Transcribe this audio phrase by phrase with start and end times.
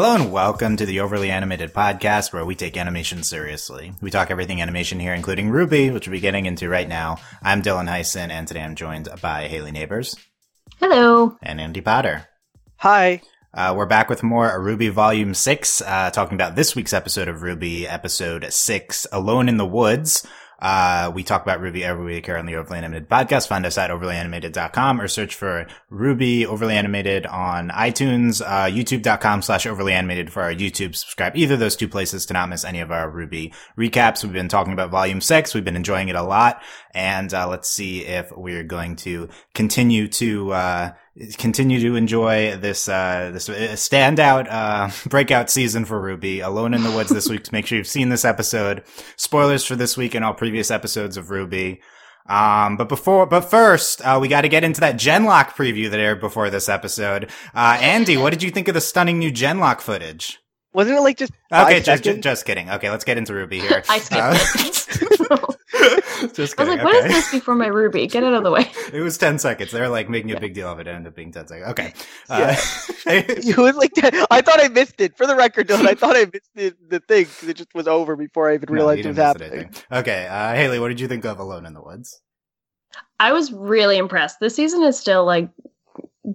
[0.00, 3.94] Hello and welcome to the Overly Animated Podcast, where we take animation seriously.
[4.00, 7.16] We talk everything animation here, including RWBY, which we'll be getting into right now.
[7.42, 10.14] I'm Dylan Heisen, and today I'm joined by Haley Neighbors.
[10.78, 11.36] Hello.
[11.42, 12.28] And Andy Potter.
[12.76, 13.22] Hi.
[13.52, 17.38] Uh, we're back with more RWBY Volume 6, uh, talking about this week's episode of
[17.38, 20.24] RWBY, Episode 6, Alone in the Woods.
[20.58, 23.46] Uh, we talk about RWBY every week here on the Overly Animated podcast.
[23.46, 29.66] Find us at overlyanimated.com or search for RWBY Overly Animated on iTunes, uh, youtube.com slash
[29.66, 30.96] overly animated for our YouTube.
[30.96, 34.24] Subscribe either those two places to not miss any of our RWBY recaps.
[34.24, 35.54] We've been talking about volume six.
[35.54, 36.60] We've been enjoying it a lot.
[36.92, 40.90] And, uh, let's see if we're going to continue to, uh,
[41.36, 46.44] continue to enjoy this uh, this standout uh, breakout season for RWBY.
[46.44, 47.44] Alone in the Woods this week.
[47.44, 48.84] To make sure you've seen this episode.
[49.16, 51.80] Spoilers for this week and all previous episodes of RWBY.
[52.28, 55.98] Um, but before, but first, uh, we got to get into that Genlock preview that
[55.98, 57.30] aired before this episode.
[57.54, 60.38] Uh, Andy, what did you think of the stunning new Genlock footage?
[60.74, 61.80] Wasn't it like just okay?
[61.80, 62.68] Just, just, just, kidding.
[62.68, 63.82] Okay, let's get into RWBY here.
[63.88, 65.56] I skipped uh, it.
[66.34, 66.80] Just kidding.
[66.80, 67.06] I was like, "What okay.
[67.08, 68.10] is this before my RWBY?
[68.10, 69.70] Get it out of the way." It was ten seconds.
[69.70, 70.40] They're like making a Yeah.
[70.40, 70.86] big deal of it.
[70.86, 71.68] It ended up being ten seconds.
[71.70, 71.92] Okay.
[72.30, 72.54] Uh,
[73.06, 73.92] it was like
[74.30, 75.16] I thought I missed it.
[75.16, 77.88] For the record, Dylan, I thought I missed the, the thing 'cause it just was
[77.88, 79.52] over before I even realized you it was happening.
[79.52, 79.74] anything.
[79.90, 82.20] Okay, uh, Haley, what did you think of Alone in the Woods?
[83.20, 84.40] I was really impressed.
[84.40, 85.48] This season is still like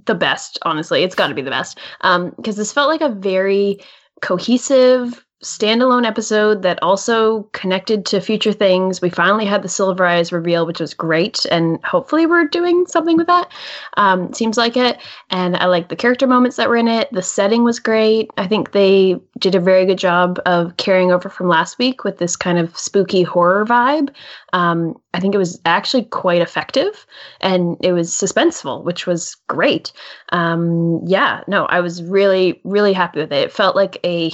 [0.05, 0.58] the best.
[0.64, 1.77] Honestly, it's got to be the best.
[2.02, 3.80] Um, because this felt like a very
[4.21, 9.02] cohesive standalone episode that also connected to future things.
[9.02, 13.17] We finally had the Silver Eyes reveal, which was great, and hopefully we're doing something
[13.17, 13.52] with that.
[13.97, 14.97] Um, seems like it,
[15.30, 17.09] and I like the character moments that were in it.
[17.11, 18.31] The setting was great.
[18.38, 22.17] I think they did a very good job of carrying over from last week with
[22.17, 24.09] this kind of spooky horror vibe.
[24.53, 27.05] Um, I think it was actually quite effective,
[27.41, 29.91] and it was suspenseful, which was great.
[30.30, 33.43] Um, yeah, no, I was really, really happy with it.
[33.43, 34.32] It felt like a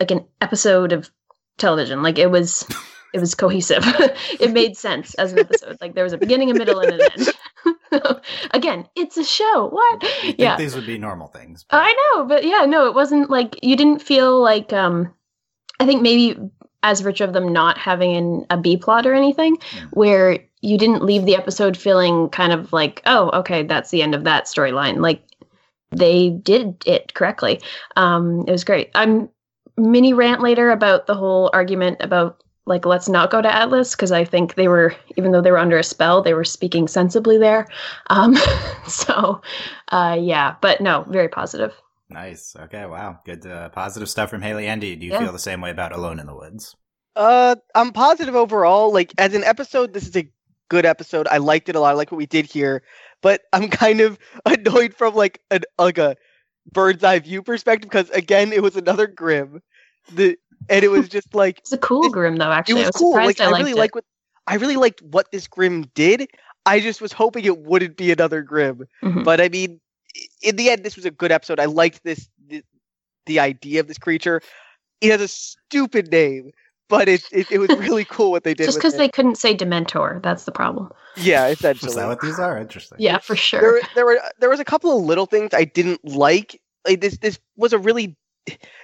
[0.00, 1.10] like an episode of
[1.58, 2.02] television.
[2.02, 2.66] Like it was
[3.14, 3.82] it was cohesive.
[4.40, 5.78] it made sense as an episode.
[5.80, 7.28] Like there was a beginning, a middle, and an end.
[8.52, 9.68] Again, it's a show.
[9.68, 10.04] What?
[10.38, 10.56] Yeah.
[10.56, 11.64] these would be normal things?
[11.70, 15.12] I know, but yeah, no, it wasn't like you didn't feel like um
[15.80, 16.38] I think maybe
[16.82, 19.88] as rich of them not having an, a B plot or anything, Mm.
[19.92, 24.14] where you didn't leave the episode feeling kind of like, oh, okay, that's the end
[24.14, 24.98] of that storyline.
[25.00, 25.22] Like
[25.90, 27.60] they did it correctly.
[27.96, 28.90] Um, it was great.
[28.94, 29.28] I'm
[29.76, 34.10] mini rant later about the whole argument about like let's not go to Atlas because
[34.10, 37.38] I think they were even though they were under a spell, they were speaking sensibly
[37.38, 37.66] there.
[38.10, 38.36] Um,
[38.88, 39.40] so
[39.92, 41.74] uh, yeah, but no, very positive.
[42.08, 42.54] Nice.
[42.56, 42.86] Okay.
[42.86, 43.18] Wow.
[43.24, 43.46] Good.
[43.46, 44.66] Uh, positive stuff from Haley.
[44.68, 45.18] Andy, do you Yeah.
[45.18, 46.74] feel the same way about Alone in the Woods?
[47.16, 48.92] Uh, I'm positive overall.
[48.92, 50.28] Like as an episode, this is a
[50.68, 51.26] good episode.
[51.28, 51.90] I liked it a lot.
[51.90, 52.82] I like what we did here,
[53.22, 56.16] but I'm kind of annoyed from like an like a
[56.72, 59.62] bird's eye view perspective because again, it was another Grimm.
[60.12, 60.36] The
[60.68, 62.50] and it was just like It's a cool It- Grimm though.
[62.50, 63.12] it Actually, was I was cool.
[63.12, 64.04] surprised Like I I really like what
[64.46, 66.28] I really liked what this Grimm did.
[66.64, 68.86] I just was hoping it wouldn't be another Grimm.
[69.02, 69.24] Mhm.
[69.24, 69.80] But I mean,
[70.42, 71.60] in the end, this was a good episode.
[71.60, 72.62] I liked this, the,
[73.26, 74.40] the idea of this creature.
[75.00, 76.52] It has a stupid name,
[76.88, 78.64] but it it, it was really cool what they did.
[78.66, 80.90] Just because they couldn't say Dementor, that's the problem.
[81.16, 81.90] yeah, essentially.
[81.90, 82.58] Is that what these are?
[82.58, 82.98] Interesting.
[83.00, 83.60] Yeah, for sure.
[83.74, 86.60] were- there were there was a couple of little things I didn't like.
[86.86, 88.16] Like this this was a really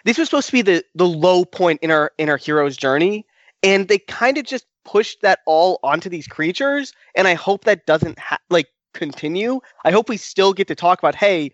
[0.04, 3.24] this was supposed to be the the low point in our in our hero's journey,
[3.62, 6.92] and they kind of just pushed that all onto these creatures.
[7.14, 9.60] And I hope that doesn't ha- like continue.
[9.84, 11.52] I hope we still get to talk about hey.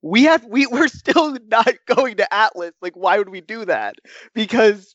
[0.00, 2.72] We have we we're still not going to Atlas.
[2.80, 3.96] Like, why would we do that?
[4.32, 4.94] Because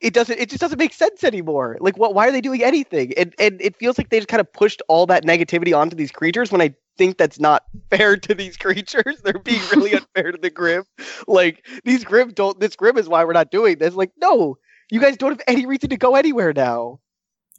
[0.00, 1.76] it doesn't it just doesn't make sense anymore.
[1.80, 3.12] Like what why are they doing anything?
[3.16, 6.10] And and it feels like they just kind of pushed all that negativity onto these
[6.10, 9.20] creatures when I think that's not fair to these creatures.
[9.24, 10.84] They're being really unfair to the Grimm.
[11.26, 13.94] Like these Grimm don't this Grimm is why we're not doing this.
[13.94, 14.58] Like, no,
[14.90, 17.00] you guys don't have any reason to go anywhere now.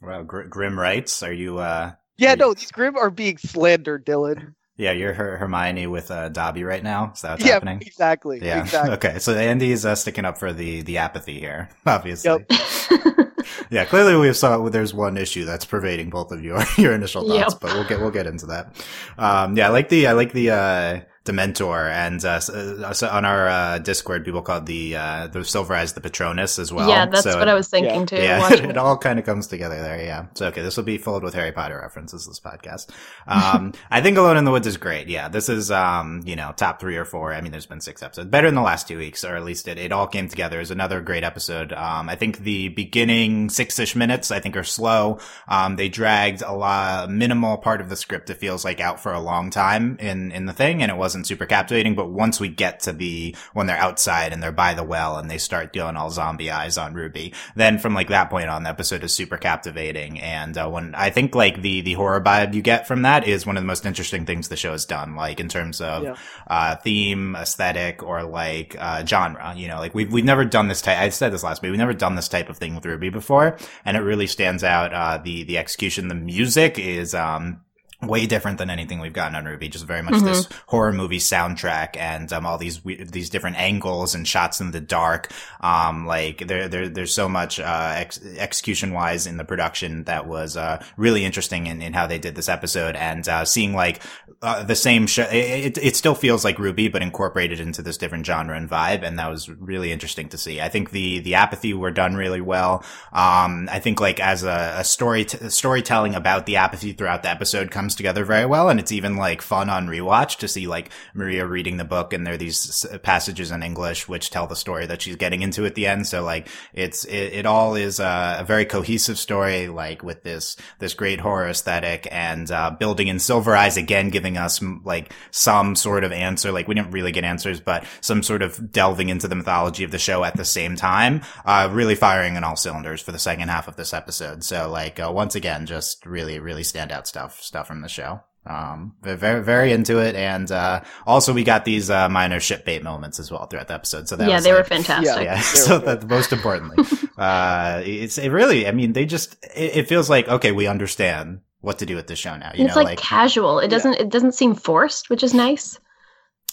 [0.00, 1.22] Well, Gr- Grimm rights.
[1.22, 1.58] Are you?
[1.58, 4.54] uh Yeah, no, these Grimm are being slandered, Dylan.
[4.76, 7.12] Yeah, you're Her- Hermione with uh, Dobby right now.
[7.14, 7.82] Is that what's yeah, happening?
[7.82, 8.40] exactly.
[8.42, 8.60] Yeah.
[8.62, 8.94] Exactly.
[8.94, 9.18] Okay.
[9.18, 11.68] So Andy's uh, sticking up for the the apathy here.
[11.86, 12.30] Obviously.
[12.48, 12.50] Yep.
[13.70, 13.84] Yeah.
[13.86, 17.54] Clearly, we have saw there's one issue that's pervading both of your your initial thoughts,
[17.54, 17.60] Yep.
[17.60, 18.74] but we'll get we'll get into that.
[19.18, 22.40] Um, yeah, I like the I like the uh, Dementor, and uh,
[22.86, 26.58] uh, so on our uh, Discord, people called the uh, the Silver Eyes the Patronus
[26.58, 26.88] as well.
[26.88, 28.06] yeah, that's So what I was thinking yeah.
[28.06, 28.16] too.
[28.16, 28.76] yeah, it, it.
[28.76, 30.02] all kind of comes together there.
[30.04, 30.26] Yeah.
[30.34, 32.26] So okay, this will be filled with Harry Potter references.
[32.26, 32.88] This podcast.
[33.28, 35.08] Um, I think Alone in the Woods is great.
[35.08, 37.32] Yeah, this is um, you know, top three or four.
[37.32, 39.68] I mean, there's been six episodes, better than the last two weeks, or at least
[39.68, 40.60] it, it all came together.
[40.60, 41.72] Is another great episode.
[41.72, 45.20] Um, I think the beginning six ish minutes, I think, are slow.
[45.46, 48.28] Um, they dragged a lot, minimal part of the script.
[48.28, 51.11] It feels like out for a long time in in the thing, and it wasn't
[51.12, 51.94] wasn't super captivating.
[51.94, 55.30] But once we get to the when they're outside and they're by the well and
[55.30, 58.70] they start doing all zombie eyes on Ruby, then from like that point on, the
[58.70, 60.18] episode is super captivating.
[60.20, 63.44] And uh, when I think like the the horror vibe you get from that is
[63.44, 66.16] one of the most interesting things the show has done, like in terms of Yeah.
[66.48, 69.52] uh, theme, aesthetic, or like uh, genre.
[69.54, 70.98] You know, like we've we've never done this type.
[70.98, 71.72] I said this last week.
[71.72, 74.94] We've never done this type of thing with RWBY before, and it really stands out.
[74.94, 77.60] Uh, the the execution, the music is um
[78.02, 79.70] way different than anything we've gotten on RWBY.
[79.70, 80.24] Just very much Mhm.
[80.24, 84.72] this horror movie soundtrack and um, all these we- these different angles and shots in
[84.72, 85.30] the dark.
[85.60, 90.26] Um, like there there there's so much uh, ex- execution wise in the production that
[90.26, 94.02] was uh, really interesting in, in how they did this episode and uh, seeing like
[94.42, 95.22] uh, the same show.
[95.30, 99.02] It, it, it still feels like RWBY, but incorporated into this different genre and vibe,
[99.04, 100.60] and that was really interesting to see.
[100.60, 102.84] I think the the apathy were done really well.
[103.12, 107.30] Um, I think like as a, a story t- storytelling about the apathy throughout the
[107.30, 110.90] episode comes together very well, and it's even like fun on rewatch to see like
[111.14, 114.86] Maria reading the book, and there are these passages in English which tell the story
[114.86, 116.06] that she's getting into at the end.
[116.06, 120.56] So like it's it, it all is a, a very cohesive story, like with this
[120.78, 125.76] this great horror aesthetic and uh, building in Silver Eyes again, giving us like some
[125.76, 126.52] sort of answer.
[126.52, 129.90] Like we didn't really get answers, but some sort of delving into the mythology of
[129.90, 131.22] the show at the same time.
[131.44, 134.44] Uh, really firing on all cylinders for the second half of this episode.
[134.44, 138.20] So like uh, once again, just really really standout stuff stuff from the show.
[138.44, 142.82] Um, very very into it, and uh, also we got these uh, minor ship bait
[142.82, 144.08] moments as well throughout the episode.
[144.08, 145.24] So that yeah, was, they were fantastic.
[145.24, 145.36] yeah.
[145.36, 146.84] They So were that most importantly,
[147.18, 148.66] uh, it's it really.
[148.66, 152.08] I mean, they just it, it feels like okay, we understand what to do with
[152.08, 152.50] the show now.
[152.52, 153.60] You it's know, like, casual.
[153.60, 155.78] It doesn't it doesn't seem forced, which is nice.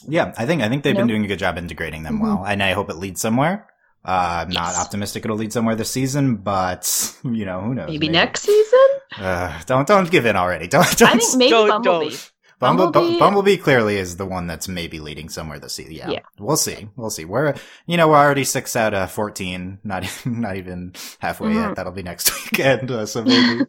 [0.07, 0.31] yeah.
[0.37, 1.13] I think I think they've You been know?
[1.13, 2.21] doing a good job integrating them Mhm.
[2.21, 3.65] well, and I hope it leads somewhere.
[4.09, 7.89] Uh, I'm not optimistic it'll lead somewhere this season, but you know who knows?
[7.89, 8.87] Maybe, next season?
[9.17, 10.67] Uh, don't don't give in already.
[10.75, 10.97] Don't.
[10.97, 12.09] don't I think maybe Don't- Bumblebee.
[12.09, 12.31] don't.
[12.59, 15.93] Bumble, Bumblebee- Bumblebee, Bumblebee clearly is the one that's maybe leading somewhere this season.
[15.93, 16.09] Yeah.
[16.09, 16.19] Yeah.
[16.39, 16.89] we'll see.
[16.97, 17.23] We'll see.
[17.23, 17.53] We're
[17.85, 21.67] you know we're already six out of fourteen, not even, not even halfway Mhm.
[21.67, 21.75] yet.
[21.75, 23.63] That'll be next week, and uh, so maybe.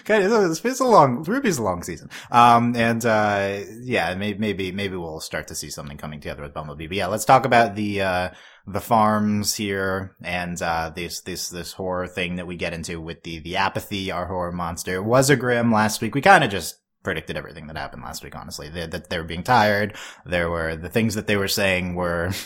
[0.00, 2.08] Okay, it's, it's a long RWBY's a long season.
[2.30, 6.54] Um, and uh, yeah, maybe maybe maybe we'll start to see something coming together with
[6.54, 6.86] Bumblebee.
[6.86, 8.30] But yeah, let's talk about the uh
[8.70, 13.22] the farms here and uh this this this horror thing that we get into with
[13.22, 14.96] the the apathy, our horror monster.
[14.96, 16.14] It was a Grimm last week.
[16.14, 18.36] We kind of just predicted everything that happened last week.
[18.36, 19.96] Honestly, they, that they were being tired.
[20.26, 22.32] There were the things that they were saying were.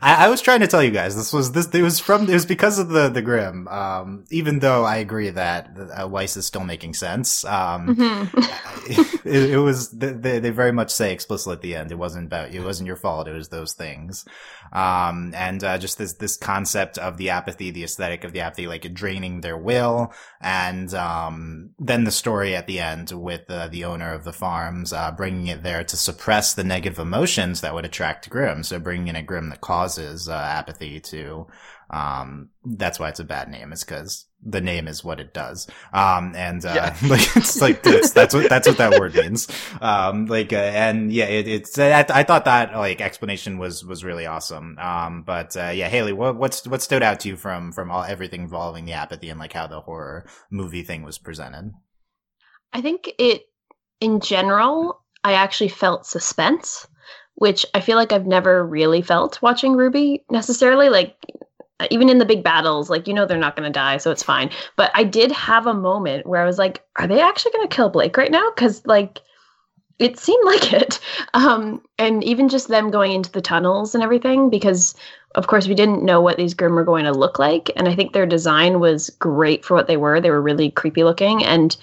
[0.00, 2.32] I, I was trying to tell you guys this was this it was from it
[2.34, 3.66] was because of the the Grimm.
[3.68, 7.44] Um, even though I agree that uh, Weiss is still making sense.
[7.44, 9.24] Um, Mhm.
[9.24, 12.50] it, it was they, they very much say explicitly at the end it wasn't about
[12.52, 14.24] it wasn't your fault it was those things
[14.72, 18.66] um and uh, just this this concept of the apathy the aesthetic of the apathy
[18.66, 23.84] like draining their will and um then the story at the end with uh, the
[23.84, 27.84] owner of the farms uh bringing it there to suppress the negative emotions that would
[27.84, 31.46] attract Grimm so bringing in a Grimm that causes uh, apathy to
[31.90, 35.66] um that's why it's a bad name is because the name is what it does.
[35.92, 36.96] Um and uh Yeah.
[37.08, 39.48] like it's like that's, that's what that's what that word means.
[39.80, 44.04] Um like uh, and yeah it, it's I, I thought that like explanation was was
[44.04, 44.78] really awesome.
[44.78, 48.04] Um but uh yeah haley what what's what stood out to you from from all
[48.04, 51.72] everything involving the apathy and like how the horror movie thing was presented?
[52.74, 53.44] I think it,
[54.00, 56.88] in general, I actually felt suspense,
[57.36, 60.88] which I feel like I've never really felt watching RWBY necessarily.
[60.88, 61.16] Like,
[61.90, 64.22] even in the big battles, like, you know, they're not going to die, so it's
[64.22, 64.50] fine.
[64.76, 67.74] But I did have a moment where I was like, are they actually going to
[67.74, 68.50] kill Blake right now?
[68.54, 69.20] Because, like,
[69.98, 71.00] it seemed like it.
[71.34, 74.94] Um, and even just them going into the tunnels and everything, because
[75.34, 77.70] of course we didn't know what these Grimm were going to look like.
[77.76, 80.20] And I think their design was great for what they were.
[80.20, 81.44] They were really creepy looking.
[81.44, 81.76] And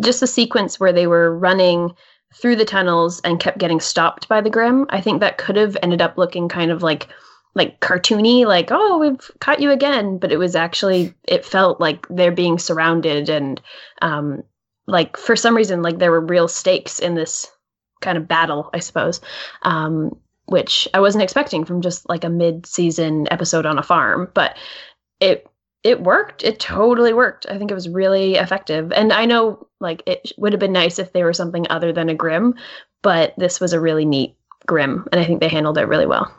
[0.00, 1.94] just the sequence where they were running
[2.34, 5.76] through the tunnels and kept getting stopped by the Grimm, I think that could have
[5.82, 7.08] ended up looking kind of like
[7.56, 10.18] like cartoony, like, oh, we've caught you again.
[10.18, 13.60] But it was actually it felt like they're being surrounded and
[14.02, 14.44] um
[14.90, 17.46] like for some reason like there were real stakes in this
[18.00, 19.20] kind of battle i suppose
[19.62, 20.10] um
[20.46, 24.56] which i wasn't expecting from just like a mid-season episode on a farm but
[25.20, 25.46] it
[25.82, 30.02] it worked it totally worked i think it was really effective and i know like
[30.06, 32.54] it would have been nice if they were something other than a Grimm
[33.02, 36.32] but this was a really neat Grimm and i think they handled it really well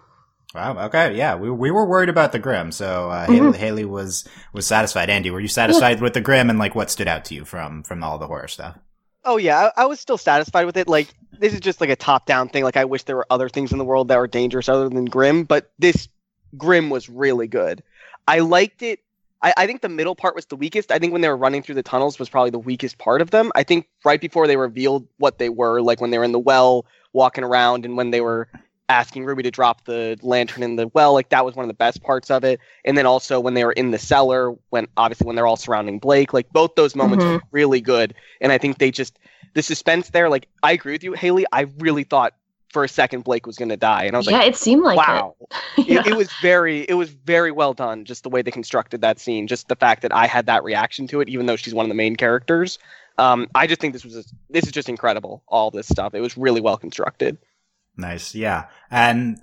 [0.54, 3.36] wow okay yeah we, we were worried about the Grimm so uh Mhm.
[3.36, 6.92] haley, haley was was satisfied andy were you satisfied with the Grimm and like what
[6.92, 8.78] stood out to you from from all the horror stuff
[9.24, 10.88] Oh yeah, I, I was still satisfied with it.
[10.88, 11.08] Like
[11.38, 12.64] this is just like a top-down thing.
[12.64, 15.06] Like I wish there were other things in the world that were dangerous other than
[15.06, 16.08] Grimm, but this
[16.58, 17.84] Grimm was really good.
[18.28, 19.00] I liked it.
[19.42, 20.92] I, I think the middle part was the weakest.
[20.92, 23.32] I think when they were running through the tunnels was probably the weakest part of
[23.32, 23.52] them.
[23.56, 26.40] I think right before they revealed what they were, like when they were in the
[26.40, 28.48] well walking around and when they were
[28.90, 31.74] asking Ruby to drop the lantern in the well, like that was one of the
[31.74, 32.60] best parts of it.
[32.86, 36.00] And then also when they were in the cellar, when obviously when they're all surrounding
[36.00, 37.30] Blake, like both those moments Mhm.
[37.30, 38.14] were really good.
[38.42, 39.18] And I think they just
[39.54, 41.46] the suspense there, like I agree with you, Haley.
[41.52, 42.34] I really thought
[42.72, 44.06] for a second Blake was gonna die.
[44.06, 45.36] And I was yeah, like, yeah, it seemed like wow.
[45.78, 45.90] it.
[45.90, 49.20] it, it was very it was very well done just the way they constructed that
[49.20, 51.86] scene just the fact that i had that reaction to it even though she's one
[51.86, 52.80] of the main characters
[53.18, 56.22] um, i just think this was just, this is just incredible all this stuff it
[56.22, 57.38] was really well constructed
[57.98, 59.38] Nice, yeah, and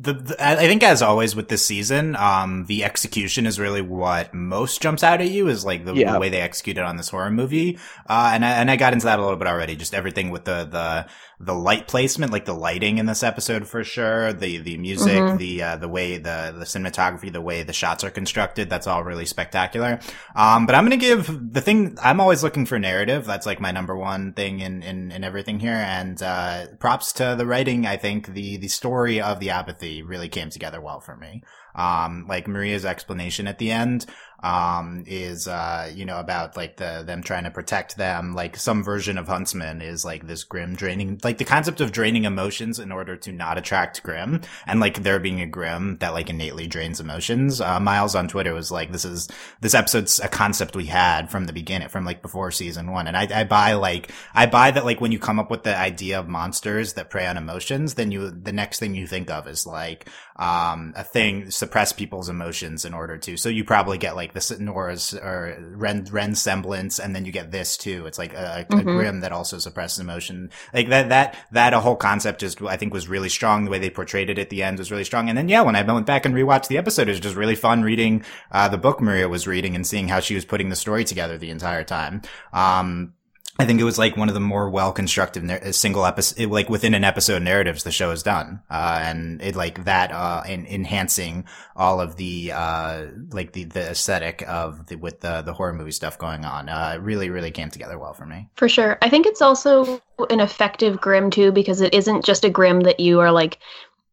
[0.00, 4.32] the, the I think as always with this season, um, the execution is really what
[4.32, 6.12] most jumps out at you is like the, Yeah.
[6.12, 7.76] the way they executed on this horror movie,
[8.08, 9.74] uh, and I, and I got into that a little bit already.
[9.74, 11.06] Just everything with the the
[11.40, 15.38] the light placement, like the lighting in this episode for sure, the the music, Mhm.
[15.38, 19.02] the uh, the way the the cinematography, the way the shots are constructed, that's all
[19.04, 19.98] really spectacular.
[20.36, 21.96] Um, but I'm gonna give the thing.
[22.02, 23.24] I'm always looking for narrative.
[23.26, 25.74] That's like my number one thing in in, in everything here.
[25.74, 27.86] And uh, props to the writing.
[27.88, 31.42] I think the the story of the apathy really came together well for me.
[31.74, 34.06] Um, like Maria's explanation at the end
[34.40, 38.34] um is uh you know about like the them trying to protect them.
[38.34, 42.24] Like some version of huntsman is like this Grimm draining like the concept of draining
[42.24, 46.30] emotions in order to not attract Grimm and like there being a Grimm that like
[46.30, 47.60] innately drains emotions.
[47.60, 49.28] Uh miles on twitter was like this is
[49.60, 53.06] this episode's a concept we had from the beginning from like before season one.
[53.06, 55.76] And i i buy like i buy that like when you come up with the
[55.76, 59.46] idea of monsters that prey on emotions then you the next thing you think of
[59.48, 63.36] is like um a thing suppress people's emotions in order to.
[63.36, 67.50] So you probably get like the Nora's or Ren Ren's semblance and then you get
[67.50, 68.06] this too.
[68.06, 68.84] It's like a, a Mhm.
[68.84, 70.50] Grimm that also suppresses emotion.
[70.72, 73.64] Like that that that a whole concept just I think was really strong.
[73.64, 75.28] The way they portrayed it at the end was really strong.
[75.28, 77.56] And then yeah when I went back and rewatched the episode it was just really
[77.56, 80.76] fun reading uh the book Maria was reading and seeing how she was putting the
[80.76, 82.22] story together the entire time.
[82.52, 83.14] Um
[83.60, 86.70] I think it was like one of the more well constructed nar- single episode, like
[86.70, 88.62] within an episode narratives the show has done.
[88.70, 93.90] Uh, and it like that, uh, in enhancing all of the, uh, like the, the
[93.90, 96.68] aesthetic of the, with the, the horror movie stuff going on.
[96.68, 98.48] Uh, it really, really came together well for me.
[98.54, 98.96] For sure.
[99.02, 100.00] I think it's also
[100.30, 103.58] an effective Grimm too because it isn't just a Grimm that you are like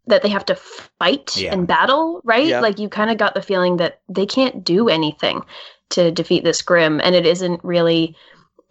[0.08, 1.54] that they have to fight Yeah.
[1.54, 2.48] and battle, right?
[2.48, 2.62] Yeah.
[2.62, 5.44] Like you kind of got the feeling that they can't do anything
[5.92, 8.16] to defeat this Grimm and it isn't really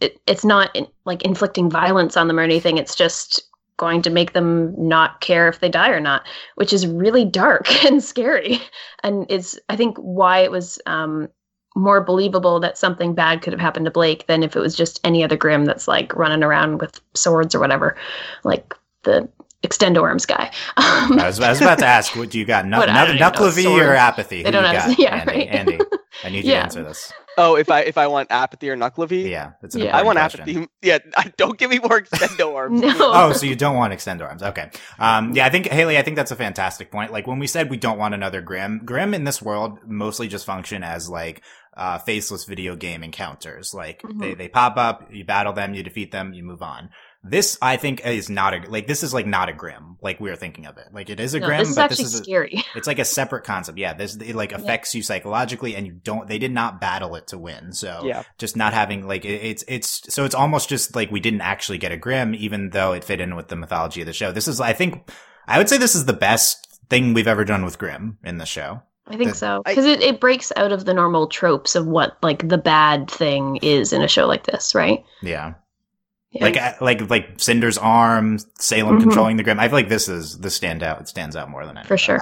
[0.01, 2.79] it, it's not in, like inflicting violence on them or anything.
[2.79, 3.43] It's just
[3.77, 6.25] going to make them not care if they die or not,
[6.55, 8.61] which is really dark and scary.
[9.03, 11.29] And it's I think why it was um
[11.77, 15.01] more believable that something bad could have happened to Blake than if it was just
[15.03, 17.97] any other Grimm that's like running around with swords or whatever,
[18.45, 19.29] like the
[19.65, 20.53] extendo arms guy.
[20.77, 22.65] Um, I was, I was about to ask, what do you got?
[22.71, 24.43] What, I don't even know, Nuckelavee or apathy?
[24.43, 24.99] They Who don't have- got?
[24.99, 25.49] yeah, Andy, right.
[25.49, 25.79] Andy,
[26.23, 27.13] I need you to answer this.
[27.37, 29.53] Oh if i if i want apathy or Nuckelavee Yeah.
[29.61, 29.97] That's an Yeah.
[29.97, 30.41] i want question.
[30.43, 32.95] apathy yeah I, don't give me more extendo arms no.
[32.99, 34.43] Oh, so you don't want extend arms.
[34.43, 34.71] Okay.
[34.99, 37.13] Um, yeah, I think, Haley, I think that's a fantastic point.
[37.13, 40.45] Like when we said we don't want another Grimm, Grimm in this world mostly just
[40.47, 41.43] function as like,
[41.77, 43.75] uh, faceless video game encounters.
[43.75, 44.21] Like Mhm.
[44.21, 46.91] they, they pop up, you battle them, you defeat them, you move on.
[47.27, 50.31] This, I think, is not a, like, this is like not a Grimm, like we
[50.31, 50.89] are thinking of it.
[50.93, 52.65] Like it is a No, Grimm, this is but actually this is a, scary.
[52.77, 53.79] it's like a separate concept.
[53.79, 53.95] Yeah.
[53.95, 57.39] This, it like affects you psychologically and you don't, they did not battle it to
[57.39, 57.73] win.
[57.73, 61.21] So yeah just not having like it, it's it's so it's almost just like we
[61.21, 64.13] didn't actually get a Grimm even though it fit in with the mythology of the
[64.13, 65.11] show this is i think
[65.47, 68.47] i would say this is the best thing we've ever done with Grimm in the
[68.47, 71.87] show I think the- so because it, it breaks out of the normal tropes of
[71.87, 75.05] what like the bad thing is in a show like this, right?
[75.23, 75.55] yeah,
[76.35, 76.45] Yeah.
[76.45, 79.03] like uh, like like cinder's arm salem Mhm.
[79.03, 81.77] controlling the Grimm i feel like this is the standout it stands out more than
[81.77, 82.21] anything for sure.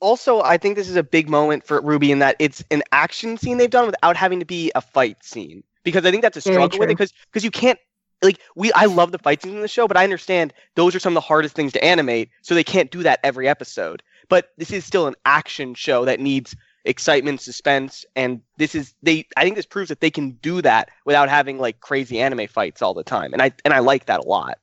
[0.00, 3.38] also i think this is a big moment for RWBY in that it's an action
[3.38, 6.40] scene they've done without having to be a fight scene because i think that's a
[6.40, 7.78] struggle with it because because you can't
[8.22, 10.98] like we i love the fight scenes in the show but i understand those are
[10.98, 14.50] some of the hardest things to animate so they can't do that every episode but
[14.58, 19.42] this is still an action show that needs excitement suspense and this is they i
[19.42, 22.94] think this proves that they can do that without having like crazy anime fights all
[22.94, 24.58] the time and i and i like that a lot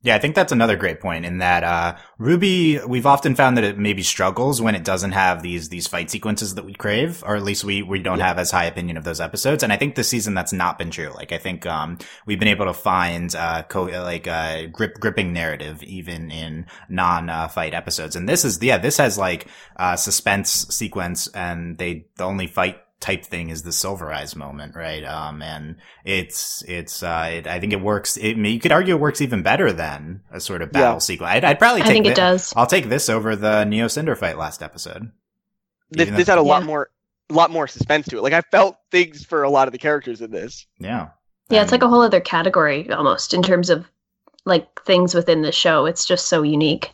[0.00, 3.64] Yeah, I think that's another great point in that uh RWBY we've often found that
[3.64, 7.34] it maybe struggles when it doesn't have these these fight sequences that we crave, or
[7.34, 9.64] at least we we don't have as high opinion of those episodes.
[9.64, 11.10] And I think this season that's not been true.
[11.12, 15.32] Like I think um we've been able to find uh co- like uh grip gripping
[15.32, 18.14] narrative even in non uh, fight episodes.
[18.14, 22.78] And this is yeah, this has like uh suspense sequence and they the only fight
[23.00, 27.60] type thing is the silver eyes moment right um and it's it's uh it, i
[27.60, 30.72] think it works it, you could argue it works even better than a sort of
[30.72, 30.98] battle Yeah.
[30.98, 32.52] sequence I'd, I'd probably I take think it thi- does.
[32.56, 35.12] i'll take this over the neo cinder fight last episode
[35.90, 36.90] this, this had a lot more
[37.30, 39.78] a lot more suspense to it like i felt things for a lot of the
[39.78, 41.08] characters in this yeah
[41.50, 43.86] Yeah, it's like a whole other category almost in terms of
[44.44, 45.84] like things within the show.
[45.86, 46.90] It's just so unique.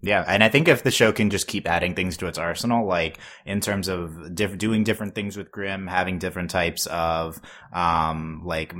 [0.00, 2.86] Yeah, and I think if the show can just keep adding things to its arsenal,
[2.86, 7.40] like in terms of diff- doing different things with Grimm, having different types of
[7.72, 8.72] um like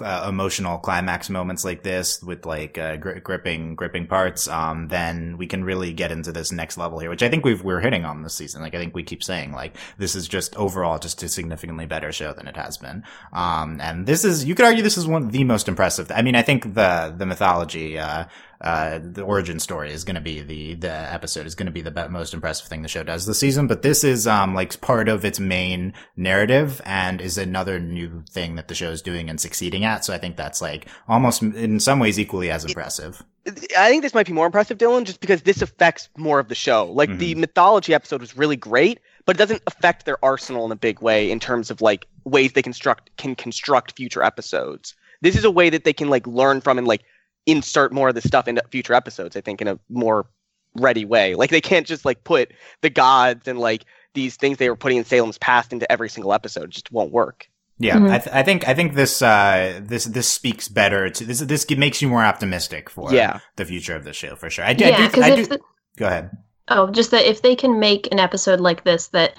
[0.00, 5.36] uh, emotional climax moments like this with like uh, gri- gripping gripping parts, um then
[5.36, 8.06] we can really get into this next level here, which I think we've we're hitting
[8.06, 8.62] on this season.
[8.62, 12.10] Like I think we keep saying like this is just overall just a significantly better
[12.10, 13.04] show than it has been.
[13.34, 16.10] Um and this is you could argue this is one of the most impressive.
[16.10, 18.24] I mean, I think the the mythology uh
[18.60, 21.82] uh, the origin story is going to be the the episode is going to be
[21.82, 23.66] the most impressive thing the show does this season.
[23.66, 28.56] But this is um like part of its main narrative and is another new thing
[28.56, 30.04] that the show is doing and succeeding at.
[30.04, 33.22] So I think that's like almost in some ways equally as impressive.
[33.46, 36.54] I think this might be more impressive, Dylan, just because this affects more of the
[36.54, 36.90] show.
[36.90, 37.18] Like mm-hmm.
[37.18, 41.02] the mythology episode was really great, but it doesn't affect their arsenal in a big
[41.02, 44.94] way in terms of like ways they construct can construct future episodes.
[45.20, 47.04] This is a way that they can like learn from and like
[47.46, 49.36] insert more of the stuff into future episodes.
[49.36, 50.26] I think in a more
[50.74, 51.34] ready way.
[51.34, 53.84] Like they can't just like put the gods and like
[54.14, 56.64] these things they were putting in Salem's past into every single episode.
[56.64, 57.48] It just won't work.
[57.78, 58.06] Yeah, mm-hmm.
[58.06, 61.40] I, th- I, think I think this uh, this this speaks better to this.
[61.40, 63.40] This makes you more optimistic for yeah.
[63.56, 64.64] the future of the show for sure.
[64.64, 65.60] I, yeah, I do, I do, the,
[65.96, 66.30] go ahead.
[66.68, 69.34] Oh, just that if they can make an episode like this that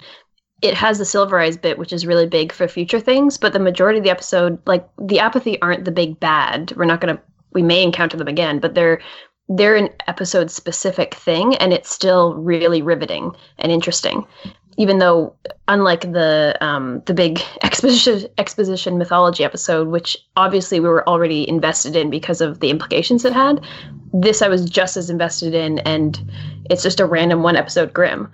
[0.62, 3.60] it has the silver eyes bit, which is really big for future things, but the
[3.60, 6.74] majority of the episode, like the apathy, aren't the big bad.
[6.76, 7.22] We're not going to
[7.56, 9.02] we may encounter them again, but they're
[9.48, 14.26] they're an episode specific thing and it's still really riveting and interesting.
[14.78, 15.34] Even though
[15.68, 21.96] unlike the um, the big exposition exposition mythology episode, which obviously we were already invested
[21.96, 23.66] in because of the implications it had,
[24.14, 26.32] this I was just as invested in and
[26.70, 28.32] it's just a random one episode Grimm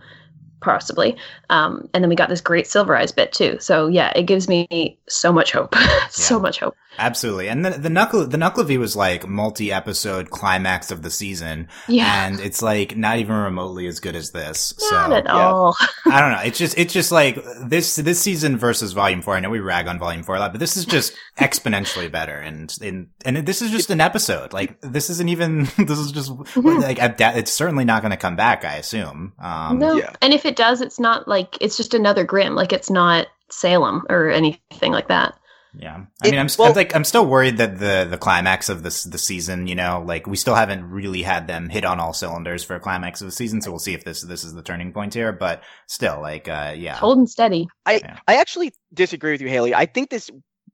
[0.62, 1.18] possibly.
[1.50, 3.58] Um, and then we got this great Silver Eyes bit too.
[3.60, 5.76] So yeah, it gives me so much hope,
[6.10, 6.42] so yeah.
[6.42, 6.76] much hope.
[6.98, 7.48] Absolutely.
[7.48, 11.70] And the, the knuckle, the Nuckelavee was like multi-episode climax of the season.
[11.88, 12.28] Yeah.
[12.28, 14.74] And it's like not even remotely as good as this.
[14.92, 15.78] Not so, at all.
[16.06, 16.42] I don't know.
[16.42, 19.36] It's just, it's just like this, this season versus volume four.
[19.36, 22.36] I know we rag on volume four a lot, but this is just exponentially better.
[22.36, 24.52] And, and, and this is just an episode.
[24.52, 28.66] Like this isn't even, this is just like, it's certainly not going to come back,
[28.66, 29.34] I assume.
[29.40, 29.96] Um, no.
[29.96, 30.12] Yeah.
[30.22, 32.56] And if it does, it's not like, it's just another Grimm.
[32.56, 35.36] Like it's not Salem or anything like that.
[35.74, 38.68] Yeah, I it, mean, I'm, well, I'm, like I'm still worried that the the climax
[38.68, 41.98] of this the season, you know, like we still haven't really had them hit on
[41.98, 43.62] all cylinders for a climax of the season.
[43.62, 45.32] So we'll see if this this is the turning point here.
[45.32, 47.70] But still, like, uh, yeah, holding steady.
[47.86, 48.18] I yeah.
[48.28, 49.74] I actually disagree with you, Haley.
[49.74, 50.30] I think this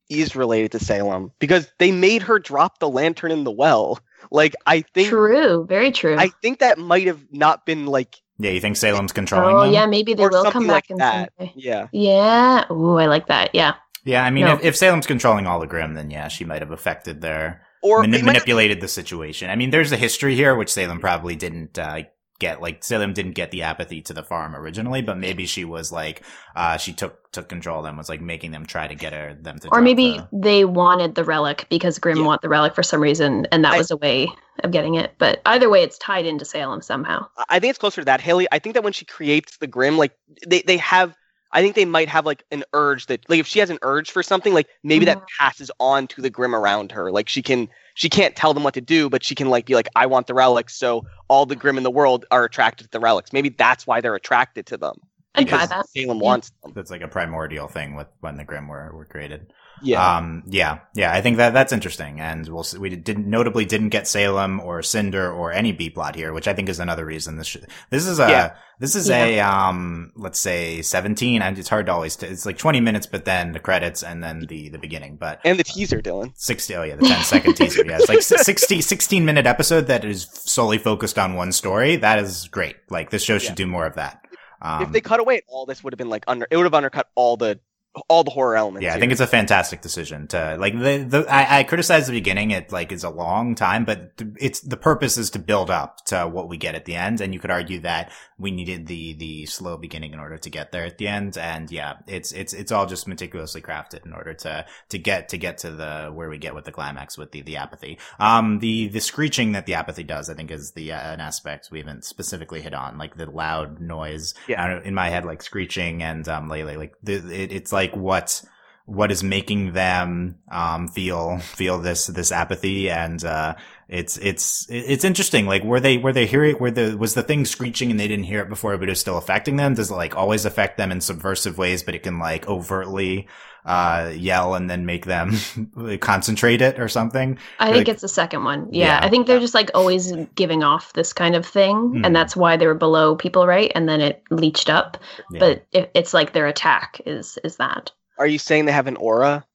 [0.09, 3.99] is related to Salem because they made her drop the lantern in the well.
[4.31, 6.17] Like, I think true, very true.
[6.17, 9.73] I think that might have not been like yeah, you think Salem's controlling oh, them?
[9.73, 11.33] yeah, maybe they or will come back like in that.
[11.55, 11.87] Yeah.
[11.91, 12.71] Yeah.
[12.71, 13.53] Ooh, I like that.
[13.53, 13.75] Yeah.
[14.03, 14.53] Yeah, I mean, no.
[14.53, 18.01] if, if, Salem's controlling all the Grimm, then yeah, she might have affected their or
[18.01, 19.49] mani- manipulated the situation.
[19.49, 22.03] I mean, there's a history here which Salem probably didn't uh,
[22.39, 22.61] get.
[22.61, 26.23] Like Salem didn't get the apathy to the farm originally, but maybe she was like,
[26.55, 29.35] uh, she took took control of them, was like making them try to get her
[29.39, 29.69] them to.
[29.69, 30.27] Or maybe the...
[30.31, 32.25] they wanted the relic because Grimm yeah.
[32.25, 34.27] want the relic for some reason, and that I, was a way
[34.63, 35.13] of getting it.
[35.17, 37.27] But either way, it's tied into Salem somehow.
[37.49, 38.47] I think it's closer to that, Haley.
[38.51, 40.13] I think that when she creates the Grimm, like
[40.45, 41.15] they they have
[41.51, 44.11] I think they might have like an urge that like if she has an urge
[44.11, 45.25] for something, like maybe that mm-hmm.
[45.39, 47.11] passes on to the Grimm around her.
[47.11, 49.75] Like she can she can't tell them what to do, but she can like be
[49.75, 52.89] like, I want the relics, so all the Grimm in the world are attracted to
[52.91, 53.33] the relics.
[53.33, 54.99] Maybe that's why they're attracted to them.
[55.37, 55.89] I'd buy that.
[55.89, 56.23] Salem yeah.
[56.23, 56.73] wants them.
[56.75, 59.53] That's like a primordial thing with when the Grimm were, were created.
[59.81, 60.17] Yeah.
[60.17, 60.79] Um, yeah.
[60.95, 61.13] Yeah.
[61.13, 62.19] I think that that's interesting.
[62.19, 66.15] And we'll see, we didn't notably didn't get Salem or Cinder or any B plot
[66.15, 68.55] here, which I think is another reason this should, this is a, yeah.
[68.79, 69.25] this is yeah.
[69.25, 71.41] a, um, let's say 17.
[71.41, 74.23] And it's hard to always, t- it's like 20 minutes, but then the credits and
[74.23, 75.39] then the, the beginning, but.
[75.43, 76.31] And the teaser, Dylan.
[76.35, 76.75] 60.
[76.75, 76.95] Oh yeah.
[76.95, 77.85] The 10 second teaser.
[77.85, 77.97] Yeah.
[77.99, 81.97] It's like 60, 16 minute episode that is solely focused on one story.
[81.97, 82.77] That is great.
[82.89, 83.55] Like this show should yeah.
[83.55, 84.26] do more of that.
[84.61, 86.73] Um, if they cut away all this would have been like under, it would have
[86.73, 87.59] undercut all the
[88.07, 88.83] all the horror elements.
[88.83, 89.01] Yeah, I here.
[89.01, 92.51] think it's a fantastic decision to like the the I, I criticized the beginning.
[92.51, 96.27] It like is a long time, but it's the purpose is to build up to
[96.27, 97.21] what we get at the end.
[97.21, 100.71] And you could argue that we needed the the slow beginning in order to get
[100.71, 101.37] there at the end.
[101.37, 105.37] And yeah, it's it's it's all just meticulously crafted in order to to get to
[105.37, 107.97] get to the where we get with the climax with the the apathy.
[108.19, 111.69] Um, the the screeching that the apathy does, I think, is the uh, an aspect
[111.71, 114.33] we haven't specifically hit on, like the loud noise.
[114.47, 118.41] Yeah, in my head, like screeching and um, like like the, it, it's like what
[118.85, 122.89] what is making them um, feel feel this this apathy?
[122.89, 123.55] And uh,
[123.89, 125.45] it's it's it's interesting.
[125.45, 128.25] Like were they were they hearing were the was the thing screeching and they didn't
[128.25, 129.73] hear it before but it's still affecting them?
[129.73, 133.27] Does it like always affect them in subversive ways but it can like overtly
[133.67, 135.33] uh, yell and then make them
[135.99, 137.37] concentrate it or something.
[137.59, 138.69] I think Like- it's the second one.
[138.71, 138.99] Yeah, Yeah.
[139.05, 142.05] I think they're just like always giving off this kind of thing, Mhm.
[142.05, 143.71] and that's why they were below people, right?
[143.75, 144.97] And then it leached up.
[145.31, 145.39] Yeah.
[145.39, 148.95] But it, it's like their attack is is that Are you saying they have an
[148.97, 149.45] aura?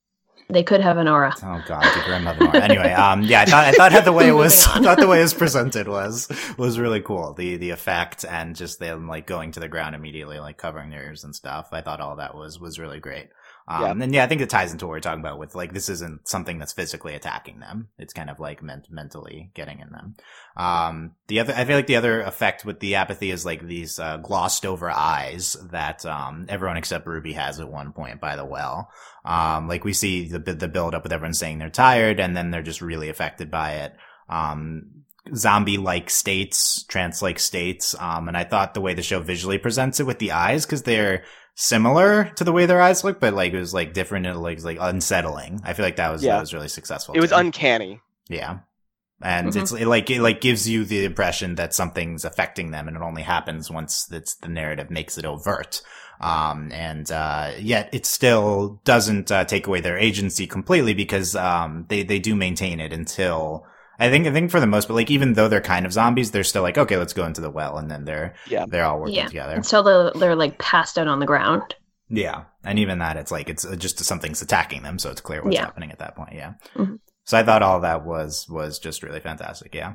[0.50, 1.32] they could have an aura.
[1.42, 2.60] Oh god, the Grimm of Nora.
[2.60, 4.84] Anyway, um, yeah, I thought I thought the way it was, Moving on.
[4.84, 7.32] thought the way it was presented was was really cool.
[7.32, 11.04] The the effect and just them like going to the ground immediately, like covering their
[11.04, 11.68] ears and stuff.
[11.72, 13.30] I thought all that was was really great.
[13.68, 14.04] Um, Yeah.
[14.04, 16.26] and yeah, I think it ties into what we're talking about with like this isn't
[16.28, 17.88] something that's physically attacking them.
[17.98, 20.14] It's kind of like ment- mentally getting in them.
[20.56, 23.98] Um, the other, I feel like the other effect with the apathy is like these
[23.98, 28.44] uh, glossed over eyes that um everyone except Ruby has at one point by the
[28.44, 28.90] well.
[29.24, 32.50] Um, like we see the the build up with everyone saying they're tired, and then
[32.50, 33.94] they're just really affected by it.
[34.28, 35.04] Um,
[35.36, 37.94] zombie like states, trance like states.
[38.00, 40.82] Um, and I thought the way the show visually presents it with the eyes, because
[40.82, 41.22] they're
[41.54, 44.62] similar to the way their eyes look, but like it was like different and like
[44.64, 45.60] like unsettling.
[45.64, 46.34] I feel like that was Yeah.
[46.34, 47.14] that was really successful.
[47.14, 48.00] It was uncanny.
[48.28, 48.60] Yeah.
[49.22, 49.62] And Mhm.
[49.62, 53.02] it's it like it like gives you the impression that something's affecting them and it
[53.02, 55.82] only happens once it's the narrative makes it overt.
[56.20, 61.84] Um, and, uh, yet it still doesn't, uh, take away their agency completely because, um,
[61.88, 63.66] they, they do maintain it until,
[64.02, 66.30] I think, I think for the most, but like even though they're kind of zombies,
[66.30, 67.78] they're still like, okay, let's go into the well.
[67.78, 68.64] And then they're, Yeah.
[68.68, 69.26] they're all working Yeah.
[69.28, 69.54] together.
[69.56, 71.74] Until they're, they're like passed out on the ground.
[72.14, 75.42] Yeah, and even that, it's like it's uh, just something's attacking them, so it's clear
[75.42, 75.64] what's Yeah.
[75.64, 76.34] happening at that point.
[76.34, 76.52] Yeah.
[76.76, 76.98] Mhm.
[77.24, 79.74] So I thought all that was was just really fantastic.
[79.74, 79.94] Yeah.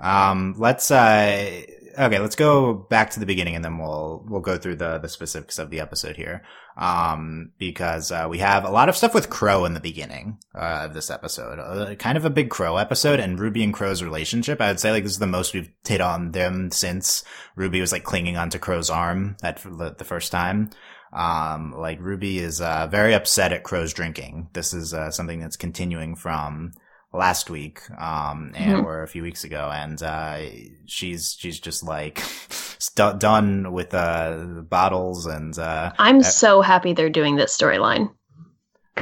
[0.00, 1.62] Um, let's uh,
[1.98, 5.08] okay, let's go back to the beginning, and then we'll we'll go through the the
[5.08, 6.42] specifics of the episode here.
[6.76, 10.82] Um, because uh, we have a lot of stuff with Qrow in the beginning uh,
[10.86, 14.60] of this episode, uh, kind of a big Qrow episode, and Ruby and Qrow's relationship.
[14.60, 17.22] I would say like this is the most we've hit on them since
[17.54, 20.70] Ruby was like clinging onto Qrow's arm the, the first time.
[21.12, 24.48] Um, like Ruby is, uh, very upset at Qrow's drinking.
[24.52, 26.72] This is, uh, something that's continuing from
[27.14, 28.84] last week, um, and, Mhm.
[28.84, 29.70] or a few weeks ago.
[29.72, 30.38] And, uh,
[30.86, 32.18] she's, she's just like
[32.78, 38.10] st- done with, uh, the bottles and, uh, I'm so happy they're doing this storyline.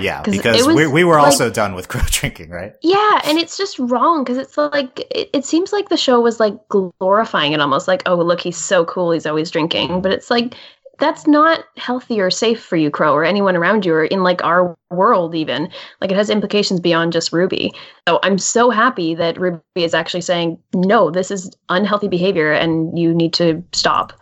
[0.01, 2.73] yeah because we, we were like- also done with Qrow drinking, right?
[2.83, 6.41] Yeah, and it's just wrong because it's like it, it seems like the show was
[6.41, 10.31] like glorifying it almost like oh look he's so cool he's always drinking, but it's
[10.31, 10.55] like
[11.03, 14.43] that's not healthy or safe for you, Qrow, or anyone around you, or in like
[14.45, 15.69] our world even.
[16.01, 17.73] Like it has implications beyond just Ruby.
[18.09, 22.97] So I'm so happy that Ruby is actually saying no, this is unhealthy behavior and
[22.97, 24.13] you need to stop.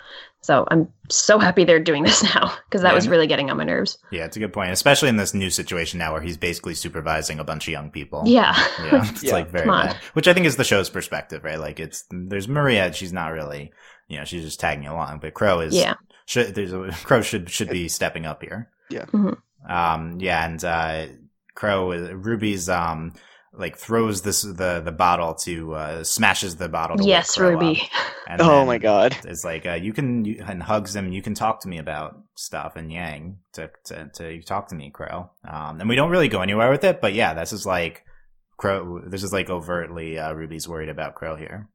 [0.42, 2.94] So I'm so happy they're doing this now because that Yeah.
[2.94, 3.98] was really getting on my nerves.
[4.10, 7.38] Yeah, it's a good point, especially in this new situation now where he's basically supervising
[7.38, 8.22] a bunch of young people.
[8.26, 8.54] Yeah.
[8.82, 9.34] Yeah, it's Yeah.
[9.34, 9.86] like very Come on.
[9.88, 9.96] bad.
[10.14, 11.60] Which I think is the show's perspective, right?
[11.60, 13.70] Like it's there's Maria, she's not really,
[14.08, 15.94] you know, she's just tagging along, but Qrow is Yeah.
[16.30, 16.76] Should there's a
[17.08, 18.70] Qrow should should be stepping up here.
[18.88, 19.06] Yeah.
[19.06, 19.36] Mhm.
[19.68, 21.06] Um yeah, and uh
[21.56, 23.14] Qrow Ruby's um
[23.52, 27.82] like throws this the the bottle to uh smashes the bottle to Yes, Ruby.
[27.82, 27.88] up.
[28.30, 29.16] And Oh my god.
[29.24, 31.12] It's like uh, you can you, and hugs him.
[31.12, 34.92] You can talk to me about stuff and Yang to to to talk to me,
[34.94, 35.30] Qrow.
[35.42, 38.04] Um, and we don't really go anywhere with it, but yeah, this is like
[38.56, 39.02] Qrow.
[39.10, 41.68] This is like overtly uh, Ruby's worried about Qrow here.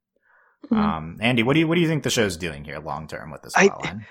[0.71, 0.77] Mhm.
[0.77, 3.31] Um, Andy, what do you what do you think the show's doing here long term
[3.31, 4.05] with this I- plotline?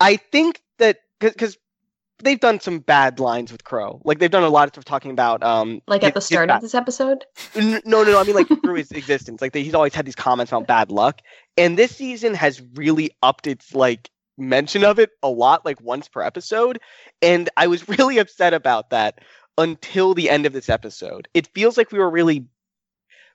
[0.00, 1.56] I think that because
[2.22, 4.00] they've done some bad lines with Qrow.
[4.04, 6.60] Like they've done a lot of stuff talking about um like at the start of
[6.60, 7.24] this episode.
[7.54, 8.20] No, no, no.
[8.20, 10.90] I mean, like through his existence, like they, he's always had these comments about bad
[10.90, 11.20] luck,
[11.56, 16.08] and this season has really upped its like mention of it a lot, like once
[16.08, 16.80] per episode.
[17.22, 19.20] And I was really upset about that
[19.58, 21.28] until the end of this episode.
[21.34, 22.46] It feels like we were really,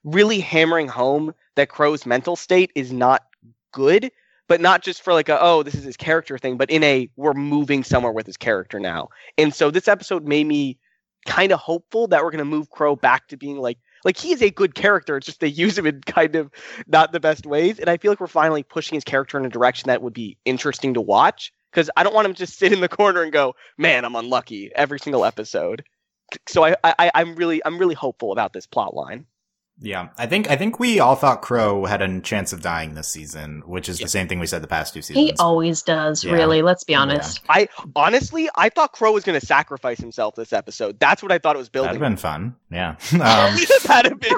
[0.03, 3.23] really hammering home that Qrow's mental state is not
[3.71, 4.11] good,
[4.51, 7.09] but not just for like a oh this is his character thing, but in a
[7.15, 9.07] we're moving somewhere with his character now.
[9.37, 10.77] And so this episode made me
[11.25, 14.33] kind of hopeful that we're going to move Qrow back to being like like he
[14.33, 15.15] is a good character.
[15.15, 16.51] It's just they use him in kind of
[16.85, 19.49] not the best ways, and I feel like we're finally pushing his character in a
[19.49, 21.53] direction that would be interesting to watch.
[21.71, 24.17] Because I don't want him to just sit in the corner and go, "Man, I'm
[24.17, 25.85] unlucky" every single episode.
[26.49, 29.27] So I, I I'm really I'm really hopeful about this plot line.
[29.83, 33.07] Yeah, I think I think we all thought Qrow had a chance of dying this
[33.07, 34.05] season, which is Yeah.
[34.05, 35.25] the same thing we said the past two seasons.
[35.31, 36.33] He always does, Yeah.
[36.33, 36.61] really.
[36.61, 37.41] Let's be honest.
[37.49, 40.99] I honestly I thought Qrow was going to sacrifice himself this episode.
[40.99, 41.87] That's what I thought it was building.
[41.89, 42.55] That'd have been fun.
[42.71, 44.33] Yeah, um, That'd have been.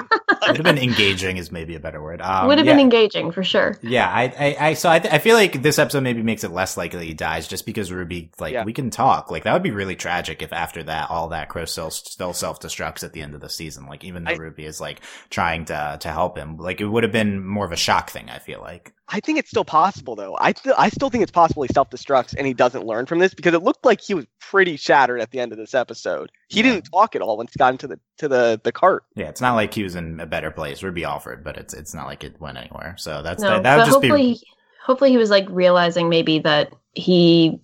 [0.48, 2.20] would have been engaging is maybe a better word.
[2.20, 2.72] Um, Would have yeah.
[2.72, 3.78] been engaging for sure.
[3.82, 6.50] Yeah, I, I, I so I, th- I feel like this episode maybe makes it
[6.50, 8.64] less likely he dies, just because Ruby, like, Yeah.
[8.64, 9.30] we can talk.
[9.30, 12.60] Like, that would be really tragic if after that, all that Qrow still, still self
[12.60, 13.86] destructs at the end of the season.
[13.86, 15.00] Like, even though I- Ruby is like
[15.34, 18.30] trying to to help him, like, it would have been more of a shock thing.
[18.30, 18.92] I feel like.
[19.08, 20.34] I think it's still possible though.
[20.40, 23.18] I th- I still think it's possible he self destructs and he doesn't learn from
[23.18, 26.30] this because it looked like he was pretty shattered at the end of this episode.
[26.48, 26.70] He Yeah.
[26.72, 29.04] didn't talk at all once he got into the to the the cart.
[29.14, 30.82] Yeah, it's not like he was in a better place.
[30.82, 32.94] Ruby offered, but it's it's not like it went anywhere.
[32.96, 34.42] So that's No, that, that would just hopefully, be
[34.86, 37.60] hopefully he was like realizing maybe that he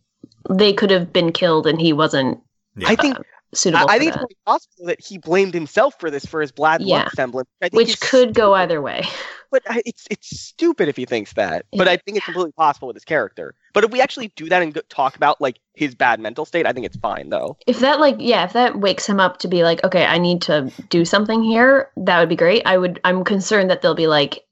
[0.50, 2.38] they could have been killed and he wasn't
[2.76, 2.88] yeah.
[2.90, 3.22] I think uh,
[3.54, 3.88] suitable.
[3.88, 6.52] I, I think it's that, really possible that he blamed himself for this for his
[6.52, 6.98] bad Yeah.
[7.04, 7.48] luck semblance.
[7.60, 9.04] I think which he's could go either way.
[9.50, 11.66] But I, it's it's stupid if he thinks that.
[11.72, 11.94] But Yeah.
[11.94, 13.54] I think it's completely possible with his character.
[13.74, 16.66] But if we actually do that and go, talk about like his bad mental state,
[16.66, 17.56] I think it's fine though.
[17.66, 20.42] If that like yeah, if that wakes him up to be like, okay, I need
[20.42, 22.62] to do something here, that would be great.
[22.66, 23.00] I would.
[23.04, 24.44] I'm concerned that they'll be like,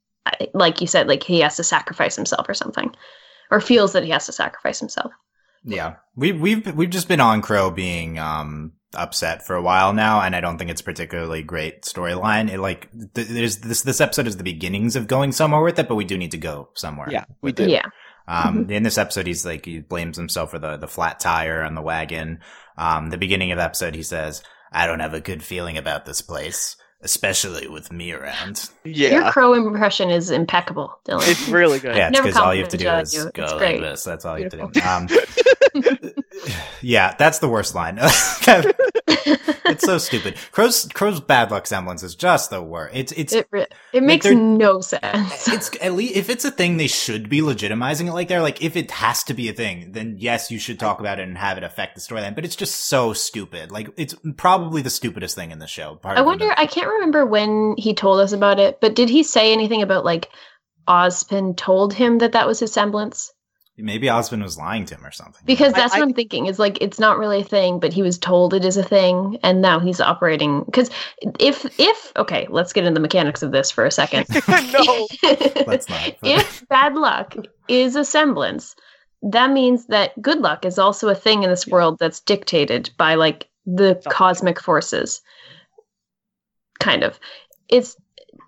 [0.55, 2.93] like you said, like he has to sacrifice himself or something,
[3.51, 5.13] or feels that he has to sacrifice himself.
[5.65, 10.21] Yeah, we we've we've just been on Crow being um upset for a while now,
[10.23, 12.51] and I don't think it's particularly great storyline.
[12.51, 15.89] It like th- there's this this episode is the beginnings of going somewhere with it,
[15.89, 17.09] but we do need to go somewhere.
[17.11, 17.65] Yeah, we with do.
[17.65, 17.71] it.
[17.71, 17.87] Yeah,
[18.27, 21.75] Um, in this episode, he's like he blames himself for the the flat tire on
[21.75, 22.41] the wagon.
[22.77, 26.07] Um, the beginning of the episode, he says, "I don't have a good feeling about
[26.07, 28.69] this place." Especially with me around.
[28.85, 29.11] Yeah.
[29.11, 31.31] your Qrow impression is impeccable, Dylan.
[31.31, 31.95] it's really good.
[31.95, 33.31] Yeah, it's Never because all you have to do complimented is you.
[33.35, 33.81] go It's like great.
[33.81, 34.03] this.
[34.03, 34.81] That's all you have to do.
[34.83, 35.07] Um,
[36.83, 37.99] yeah, that's the worst line.
[39.69, 40.37] it's so stupid.
[40.53, 42.95] Qrow's Qrow's bad luck semblance is just the worst.
[42.95, 45.49] It's it's it re- it makes no sense.
[45.49, 48.63] it's at least if it's a thing they should be legitimizing it like they're like
[48.63, 51.39] if it has to be a thing then yes you should talk about it and
[51.39, 55.35] have it affect the storyline but it's just so stupid like it's probably the stupidest
[55.35, 56.53] thing in the show I wonder.
[56.57, 60.05] I can't remember when he told us about it, but did he say anything about
[60.05, 60.29] like
[60.89, 63.33] Ozpin told him that that was his semblance?
[63.79, 66.47] Maybe Osmond was lying to him or something Because that's I- what I'm thinking.
[66.47, 69.39] Is like it's not really a thing, but he was told it is a thing,
[69.43, 70.65] and now he's operating.
[70.65, 70.91] Because
[71.39, 74.27] if if okay, let's get into the mechanics of this for a second.
[74.49, 75.09] no.
[75.67, 77.35] let's not if bad luck
[77.69, 78.75] is a semblance,
[79.23, 83.15] that means that good luck is also a thing in this world that's dictated by
[83.15, 84.13] like the Something.
[84.13, 85.21] cosmic forces.
[86.81, 87.19] Kind of.
[87.69, 87.97] It's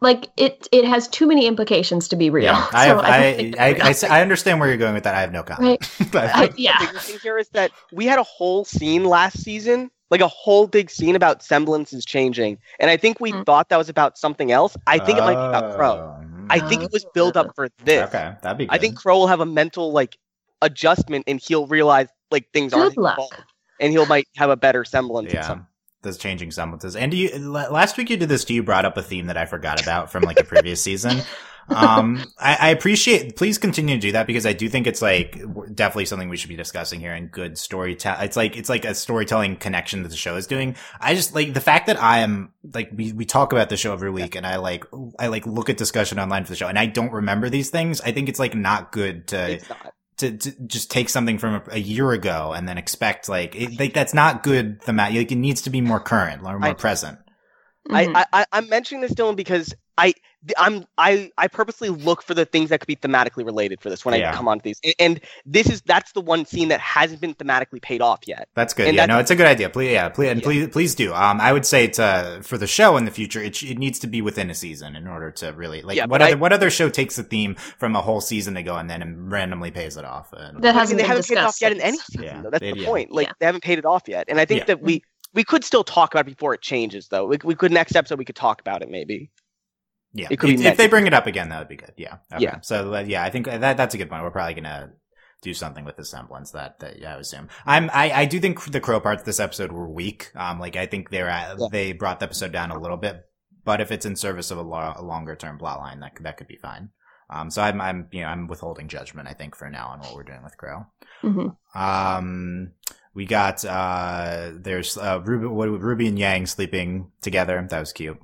[0.01, 2.45] like it it has too many implications to be real.
[2.45, 3.87] yeah I, So have, don't I, I, it's I, real.
[3.87, 5.81] s- I understand where you're going with that I have no comment
[6.13, 6.77] But- I- The yeah.
[6.81, 10.67] biggest thing here is that we had a whole scene last season, like a whole
[10.67, 13.45] big scene about semblances changing, and I think we Mm.
[13.47, 14.77] thought that was about something else.
[14.87, 15.95] I think it might be about Qrow.
[16.21, 18.09] Oh, I think it was built up for this.
[18.09, 18.75] okay that'd be good.
[18.75, 20.17] I think Qrow will have a mental like
[20.63, 23.17] adjustment, and he'll realize like things aren't luck.
[23.17, 23.35] fault,
[23.81, 25.33] and he'll might have a better semblance.
[25.35, 25.61] of
[26.03, 28.97] those changing semblances and do you last week you did this too you brought up
[28.97, 31.19] a theme that i forgot about from like a previous season?
[31.69, 35.41] Um I, I appreciate please continue to do that because i do think it's like
[35.73, 38.93] definitely something we should be discussing here and good storytelling it's like it's like a
[38.93, 40.75] storytelling connection that the show is doing.
[41.01, 43.93] I just like the fact that i am like we, we talk about the show
[43.93, 44.85] every week and i like
[45.19, 48.01] i like look at discussion online for the show and i don't remember these things
[48.01, 49.95] i think it's like not good to It's not.
[50.21, 53.79] To, to just take something from a, a year ago and then expect like it,
[53.79, 55.17] like that's not good thematic.
[55.17, 57.19] Like it needs to be more current or more I- present.
[57.89, 58.17] I, mm-hmm.
[58.17, 60.17] I, I I'm mentioning this, Dylan, because I th-
[60.57, 64.05] I'm I I purposely look for the things that could be thematically related for this
[64.05, 64.31] when Yeah.
[64.33, 67.35] I come onto these, and, and this is that's the one scene that hasn't been
[67.35, 68.48] thematically paid off yet.
[68.55, 68.87] That's good.
[68.88, 69.68] And yeah, that's- no, it's a good idea.
[69.68, 70.44] Please, yeah, please, and Yeah.
[70.44, 71.12] please, please do.
[71.12, 74.07] Um, I would say to for the show in the future, it it needs to
[74.07, 76.70] be within a season in order to really like Yeah, what other I- what other
[76.70, 80.33] show takes a theme from a whole season ago and then randomly pays it off.
[80.33, 81.98] And, that I mean, hasn't they been haven't paid it off discussed yet in any
[82.11, 82.22] season.
[82.22, 82.50] Yeah, though.
[82.50, 82.87] That's they- the yeah.
[82.87, 83.12] point.
[83.12, 83.33] Like Yeah.
[83.40, 84.64] they haven't paid it off yet, and I think Yeah.
[84.66, 87.26] that we we could still talk about it before it changes, though.
[87.26, 89.31] We, we could next episode we could talk about it maybe.
[90.12, 91.92] Yeah, it could be if, if they bring it up again, that would be good.
[91.96, 92.44] Yeah, okay.
[92.44, 92.61] Yeah.
[92.62, 94.23] So uh, yeah, I think that that's a good point.
[94.23, 94.92] We're probably gonna
[95.42, 97.49] do something with the semblance that, that yeah, I assume.
[97.64, 100.31] I'm I, I do think the Qrow parts this episode were weak.
[100.35, 101.66] Um, like I think they're at, Yeah.
[101.70, 103.25] they brought the episode down a little bit,
[103.64, 106.27] but if it's in service of a, lo- a longer term plot line, that could-
[106.27, 106.90] that could be fine.
[107.33, 109.29] Um, so I'm I'm you know I'm withholding judgment.
[109.29, 110.87] I think for now on what we're doing with Qrow.
[111.23, 111.57] Mhm.
[111.75, 112.73] Um,
[113.14, 115.46] we got uh, there's uh, Ruby,
[115.79, 117.64] Ruby and Yang sleeping together.
[117.70, 118.18] That was cute.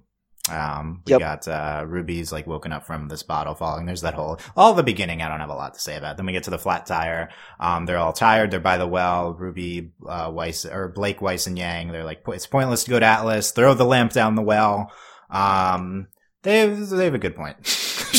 [0.50, 1.20] Um, we Yep.
[1.20, 3.84] got uh, Ruby's like woken up from this bottle falling.
[3.86, 5.20] There's that whole all the beginning.
[5.22, 6.16] I don't have a lot to say about.
[6.16, 7.30] Then we get to the flat tire.
[7.58, 8.50] Um, they're all tired.
[8.50, 9.32] They're by the well.
[9.34, 11.92] Ruby, uh, Weiss or Blake, Weiss, and Yang.
[11.92, 13.50] They're like, it's pointless to go to Atlas.
[13.50, 14.92] Throw the lamp down the well.
[15.30, 16.08] Um,
[16.42, 17.56] they have, they have a good point.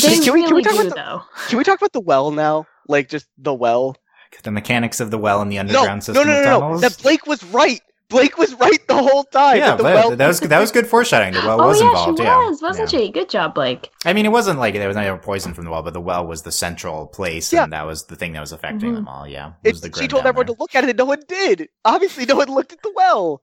[0.02, 1.22] They Can we- can we talk do, about the- though.
[1.48, 2.66] Can we talk about the well now?
[2.86, 3.96] Like just the well.
[4.44, 6.78] the mechanics of the well and the underground no, system no, of no, no.
[6.78, 7.80] That Blake was right.
[8.10, 9.58] Blake was right the whole time.
[9.58, 10.16] yeah, that the but well.
[10.16, 11.34] that was that was good foreshadowing.
[11.34, 12.18] The well oh was yeah, involved.
[12.18, 12.98] she yeah, was, wasn't Yeah.
[13.00, 13.10] she?
[13.10, 13.90] Good job, Blake.
[14.06, 16.26] I mean, it wasn't like there was no poison from the well, but the well
[16.26, 17.64] was the central place, Yeah.
[17.64, 18.94] and that was the thing that was affecting Mhm.
[18.94, 19.28] them all.
[19.28, 20.54] Yeah, it was the she told everyone there.
[20.54, 21.68] to look at it, and no one did.
[21.84, 23.42] Obviously, no one looked at the well.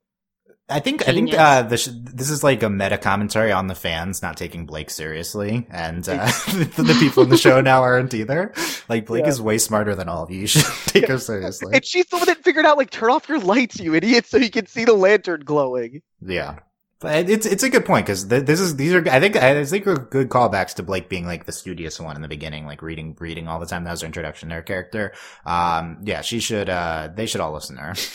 [0.67, 1.37] I think I think Genius.
[1.39, 5.67] uh, this this is like a meta commentary on the fans not taking Blake seriously,
[5.69, 8.51] and uh, the, the people in the show now aren't either.
[8.89, 9.29] Like Blake Yeah.
[9.29, 10.41] is way smarter than all of you.
[10.41, 11.71] You should take her seriously.
[11.75, 14.37] And she's the one that figured out like turn off your lights, you idiot, so
[14.37, 16.01] you can see the lantern glowing.
[16.25, 16.59] Yeah.
[16.99, 19.63] But it's it's a good point because th- this is these are I think I
[19.65, 22.81] think are good callbacks to Blake being like the studious one in the beginning, like
[22.81, 23.83] reading reading all the time.
[23.83, 25.13] That was her introduction to her character.
[25.45, 26.69] Um, yeah, she should.
[26.69, 27.93] Uh, they should all listen to her.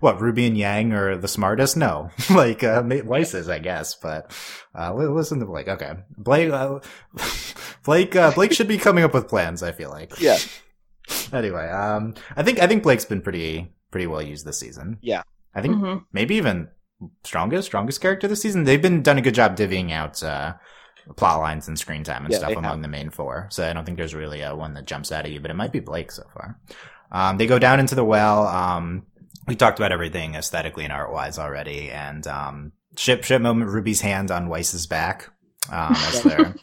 [0.00, 1.76] what Ruby and Yang are the smartest?
[1.76, 3.94] No, like uh, Ma- Weiss is, I guess.
[3.94, 4.32] But
[4.78, 5.68] uh, listen to Blake.
[5.68, 6.50] Okay, Blake.
[6.50, 6.80] Uh,
[7.84, 8.14] Blake.
[8.16, 9.62] Uh, Blake should be coming up with plans.
[9.62, 10.18] I feel like.
[10.20, 10.38] Yeah.
[11.32, 14.98] anyway, um, I think I think Blake's been pretty pretty well used this season.
[15.00, 15.22] Yeah.
[15.54, 16.04] I think Mhm.
[16.12, 16.68] maybe even
[17.24, 18.64] strongest strongest character this season.
[18.64, 20.54] They've been done a good job divvying out uh,
[21.16, 22.82] plot lines and screen time and Yeah, stuff among have.
[22.82, 23.48] the main four.
[23.50, 25.54] So I don't think there's really uh, one that jumps out at you, but it
[25.56, 26.60] might be Blake so far.
[27.10, 28.46] Um, they go down into the well.
[28.46, 29.06] Um,
[29.50, 33.72] we talked about everything aesthetically and art wise already, and um, ship ship moment.
[33.72, 35.28] Ruby's hand on Weiss's back.
[35.68, 36.54] Um, as they're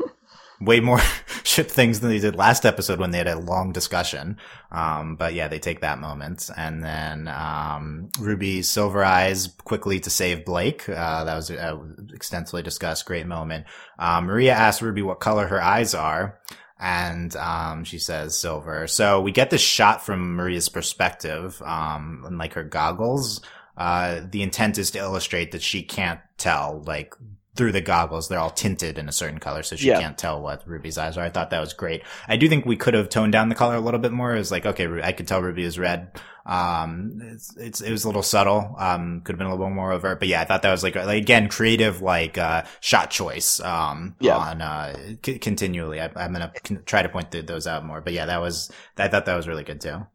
[0.60, 1.00] way more
[1.44, 4.36] ship things than they did last episode when they had a long discussion.
[4.70, 6.50] Um, but yeah, they take that moment.
[6.54, 10.86] And then, um, Ruby Silver Eyes quickly to save Blake.
[10.88, 11.78] Uh, that was uh,
[12.12, 13.06] extensively discussed.
[13.06, 13.64] Great moment.
[13.98, 16.38] Um, Maria asks Ruby what color her eyes are.
[16.78, 18.86] And, um, she says silver.
[18.86, 23.40] So we get this shot from Maria's perspective, um, and like her goggles.
[23.76, 27.14] Uh, the intent is to illustrate that she can't tell, like,
[27.56, 30.00] through the goggles, they're all tinted in a certain color, so she Yeah.
[30.00, 31.24] can't tell what Ruby's eyes are.
[31.24, 32.02] I thought that was great.
[32.28, 34.34] I do think we could have toned down the color a little bit more.
[34.34, 36.10] It was like, okay, I could tell Ruby is red.
[36.44, 38.76] Um, it's, it's, it was a little subtle.
[38.78, 40.82] Um, could have been a little bit more overt, but yeah, I thought that was
[40.84, 44.36] like, like again, creative, like, uh, shot choice, um, Yeah.
[44.36, 46.00] on, uh, c- continually.
[46.00, 48.40] I, I'm going to con- try to point th- those out more, but yeah, that
[48.40, 50.06] was, I thought that was really good too.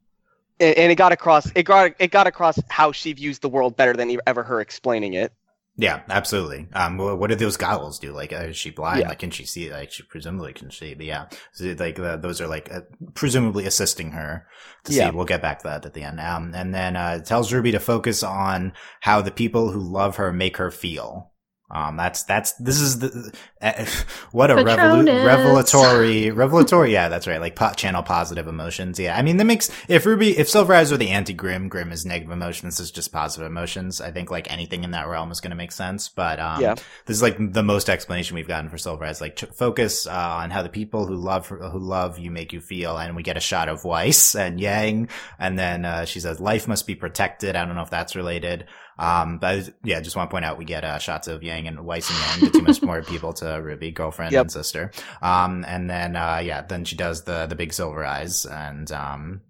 [0.62, 3.94] And, it got across it got it got across how she views the world better
[3.94, 5.34] than ever her explaining it.
[5.82, 6.68] Yeah, absolutely.
[6.74, 8.12] Um, what do those goggles do?
[8.12, 9.00] Like, uh, is she blind?
[9.00, 9.10] Yeah.
[9.10, 9.74] Like, can she see?
[9.74, 12.82] Like, she presumably can see, but yeah, so, like, uh, those are like, uh,
[13.16, 14.46] presumably assisting her
[14.84, 15.10] to Yeah.
[15.10, 15.16] see.
[15.16, 16.20] We'll get back to that at the end.
[16.20, 20.18] Um, and then, uh, it tells Ruby to focus on how the people who love
[20.18, 21.31] her make her feel.
[21.74, 23.86] Um, that's, that's, this is the, uh,
[24.32, 26.92] what a revolu- revelatory, revelatory.
[26.92, 27.40] Yeah, that's right.
[27.40, 29.00] Like, po- channel positive emotions.
[29.00, 29.18] Yeah.
[29.18, 32.32] I mean, that makes, if Ruby, if Silver Eyes are the anti-Grimm, Grimm is negative
[32.32, 34.02] emotions, this is just positive emotions.
[34.02, 36.10] I think, like, anything in that realm is going to make sense.
[36.10, 36.76] But, um, Yeah.
[37.06, 39.22] this is like the most explanation we've gotten for Silver Eyes.
[39.22, 42.60] Like, ch- focus, uh, on how the people who love, who love you make you
[42.60, 42.98] feel.
[42.98, 45.10] And we get a shot of Weiss and Yang.
[45.40, 47.56] And then, uh, she says, life must be protected.
[47.56, 48.66] I don't know if that's related.
[49.02, 51.68] Um, but I- yeah, just want to point out we get uh, shots of Yang
[51.70, 54.42] and Weiss and Yang, the two most important people to Ruby, girlfriend Yep.
[54.44, 54.92] and sister.
[55.24, 59.42] Um, and then uh, yeah, then she does the the big silver eyes and um,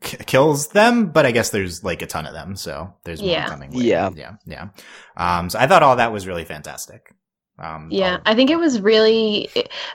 [0.00, 1.12] k- kills them.
[1.12, 3.40] But I guess there's like a ton of them, so there's Yeah.
[3.42, 3.70] more coming.
[3.72, 3.86] Later.
[3.86, 4.10] Yeah.
[4.16, 4.68] yeah, yeah.
[5.16, 7.14] Um, so I thought all that was really fantastic.
[7.58, 9.48] Um, Yeah, all- I think it was really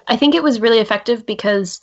[0.08, 1.82] I think it was really effective because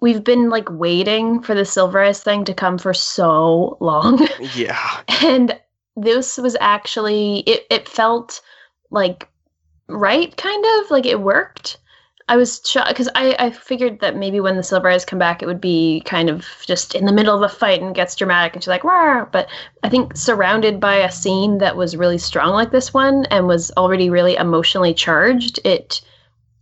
[0.00, 4.26] we've been like waiting for the Silver Eyes thing to come for so long.
[4.54, 5.02] Yeah.
[5.22, 5.58] and
[5.96, 8.40] this was actually it, it felt
[8.90, 9.28] like
[9.88, 11.78] right kind of like it worked
[12.28, 15.42] i was shocked because I, I figured that maybe when the silver eyes come back
[15.42, 18.54] it would be kind of just in the middle of a fight and gets dramatic
[18.54, 19.30] and she's like Rawr!
[19.32, 19.48] but
[19.82, 23.72] i think surrounded by a scene that was really strong like this one and was
[23.76, 26.00] already really emotionally charged it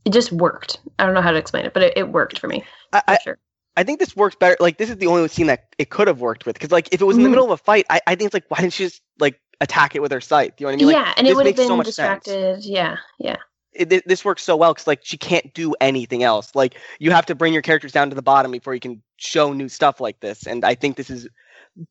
[0.04, 2.48] it just worked i don't know how to explain it but it, it worked for
[2.48, 3.38] me I, I, sure
[3.76, 4.56] I think this works better.
[4.60, 6.54] Like this is the only scene that it could have worked with.
[6.54, 7.32] Because like if it was in the Mhm.
[7.32, 9.94] middle of a fight, I, I think it's like why didn't she just like attack
[9.94, 10.54] it with her sight?
[10.58, 10.86] You know what I mean?
[10.86, 12.24] Like, yeah and it would have makes so been much sense.
[12.24, 13.36] distracted yeah yeah
[13.72, 16.54] it, thi- this works so well because like she can't do anything else.
[16.54, 19.52] Like you have to bring your characters down to the bottom before you can show
[19.52, 20.46] new stuff like this.
[20.46, 21.28] And I think this is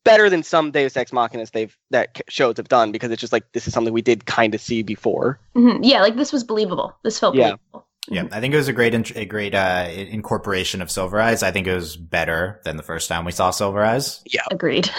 [0.04, 3.50] better than some Deus Ex Machinas they've that shows have done because it's just like
[3.52, 5.40] this is something we did kind of see before.
[5.56, 5.78] Mhm.
[5.82, 6.94] Yeah, like this was believable.
[7.04, 7.52] This felt Yeah.
[7.72, 7.86] believable.
[8.10, 11.42] Yeah, I think it was a great, int- a great uh, incorporation of Silver Eyes.
[11.42, 14.22] I think it was better than the first time we saw Silver Eyes.
[14.26, 14.90] Yeah, agreed.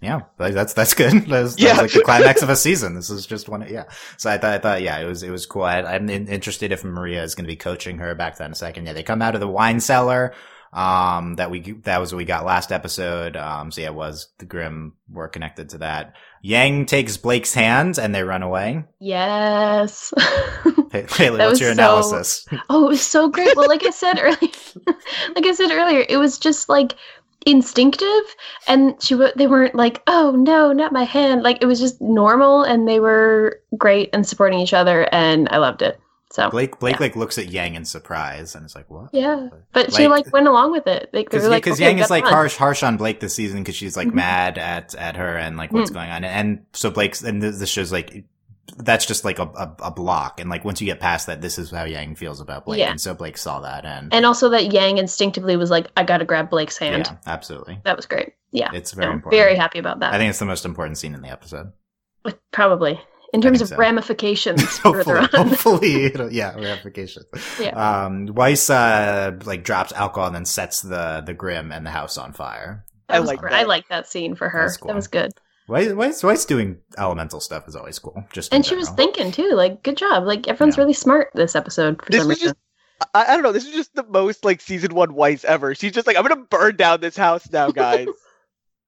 [0.00, 1.12] Yeah, that's that's good.
[1.28, 1.74] That's, that's Yeah.
[1.74, 2.94] like the climax of a season.
[2.96, 3.64] This is just one.
[3.70, 3.84] Yeah.
[4.16, 5.62] So I thought, I thought, yeah, it was it was cool.
[5.62, 8.56] I, I'm interested if Maria is going to be coaching her back then in a
[8.56, 8.86] second.
[8.86, 10.34] Yeah, they come out of the wine cellar.
[10.72, 13.36] Um, that we that was what we got last episode.
[13.36, 16.14] Um, so yeah, it was the Grimm were connected to that.
[16.40, 18.84] Yang takes Blake's hand and they run away.
[19.00, 20.12] Yes.
[20.92, 22.46] Hey, Haley, what's your so- analysis?
[22.68, 23.56] oh, it was so great.
[23.56, 24.36] Well, like I said earlier,
[25.34, 26.96] like I said earlier, it was just like
[27.46, 28.36] instinctive,
[28.68, 31.42] and she they weren't like, oh no, not my hand.
[31.42, 35.56] Like it was just normal, and they were great and supporting each other, and I
[35.56, 35.98] loved it.
[36.32, 37.00] So Blake Blake yeah.
[37.02, 40.32] like looks at Yang in surprise and is like, "What?" yeah, but she Like- like
[40.32, 41.10] went along with it.
[41.12, 42.32] Like, Because like, okay, Yang is like fun.
[42.32, 44.14] harsh harsh on Blake this season because she's like Mhm.
[44.14, 45.94] mad at at her and like what's Mm.
[45.94, 48.24] going on and so Blake's and this, this shows like
[48.78, 51.58] that's just like a, a, a block and like once you get past that this
[51.58, 52.90] is how Yang feels about Blake Yeah.
[52.92, 56.18] and so Blake saw that and, and also that Yang instinctively was like, I got
[56.18, 57.06] to grab Blake's hand.
[57.10, 58.32] yeah absolutely That was great.
[58.52, 60.14] Yeah, it's very No, important very happy about that.
[60.14, 61.72] I think it's the most important scene in the episode
[62.52, 63.00] Probably
[63.32, 63.76] in terms of so.
[63.76, 65.48] ramifications further hopefully on.
[65.48, 67.26] hopefully it'll, yeah ramifications
[67.60, 68.04] Yeah.
[68.04, 72.18] um Weiss uh like drops alcohol and then sets the the Grimm and the house
[72.18, 73.58] on fire I That was like gr- that.
[73.58, 74.62] I like that scene for her.
[74.62, 74.88] That's cool.
[74.88, 75.32] That was good.
[75.68, 79.50] Weiss, Weiss, Weiss doing elemental stuff is always cool just And she was thinking too,
[79.52, 80.24] like, good job.
[80.24, 80.82] Like everyone's Yeah.
[80.82, 82.48] really smart this episode for This some was reason.
[82.54, 83.52] just I, I don't know.
[83.52, 85.74] This is just the most like season one Weiss ever.
[85.74, 88.06] She's just like, I'm gonna burn down this house now, guys.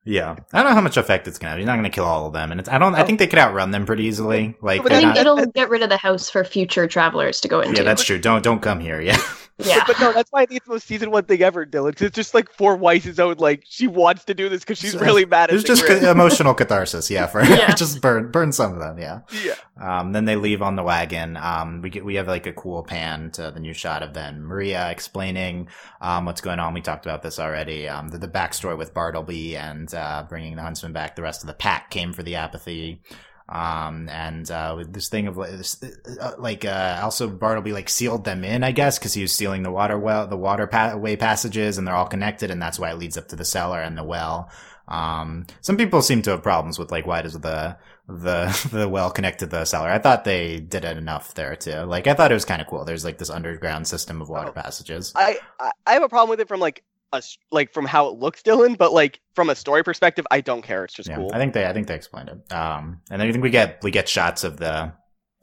[0.07, 1.59] Yeah, I don't know how much effect it's gonna have.
[1.59, 2.69] You're not gonna kill all of them, and it's.
[2.69, 2.95] I don't.
[2.95, 3.07] I Oh.
[3.07, 4.55] think they could outrun them pretty easily.
[4.61, 7.61] Like, I think not- it'll get rid of the house for future travelers to go
[7.61, 7.79] into.
[7.79, 8.19] yeah, that's true.
[8.19, 9.01] Don't don't come here.
[9.01, 9.17] Yeah,
[9.59, 9.85] yeah.
[9.87, 11.93] but no, that's why I think it's the most season one thing ever, Dylan.
[11.95, 14.93] 'cause it's just like for Weiss's own, like she wants to do this because she's
[14.93, 16.01] So, really mad at There's just Grimm.
[16.01, 17.11] ca- emotional catharsis.
[17.11, 17.75] Yeah, for Yeah.
[17.75, 18.99] just burn burn some of them.
[18.99, 19.21] Yeah.
[19.45, 19.55] yeah.
[19.81, 21.37] Um, then they leave on the wagon.
[21.37, 24.43] Um, we get we have like a cool pan to the new shot of then
[24.43, 25.69] Maria explaining
[26.01, 26.75] um what's going on.
[26.75, 27.89] We talked about this already.
[27.89, 31.17] Um, the, the backstory with Bartleby and uh bringing the huntsman back.
[31.17, 33.03] The rest of the pack came for the apathy.
[33.49, 35.83] Um, and, uh, with this thing of this,
[36.21, 39.63] uh, like, uh, also Bartleby like sealed them in, I guess, cause he was sealing
[39.63, 42.91] the water well, the water pa- way passages and they're all connected and that's why
[42.91, 44.51] it leads up to the cellar and the well.
[44.89, 47.77] Um, some people seem to have problems with like, why does the,
[48.09, 49.91] the, the well connect to the cellar?
[49.91, 51.81] I thought they did it enough there too.
[51.83, 52.85] Like, I thought it was kind of cool.
[52.87, 54.53] There's like this underground system of water Oh.
[54.53, 55.13] passages.
[55.15, 56.83] I, I I have a problem with it from like
[57.15, 58.77] a like from how it looks, Dylan.
[58.77, 60.85] But like from a story perspective, I don't care.
[60.85, 61.31] It's just Yeah, cool.
[61.33, 62.53] I think they, I think they explained it.
[62.53, 64.93] Um, and I think we get, we get shots of the,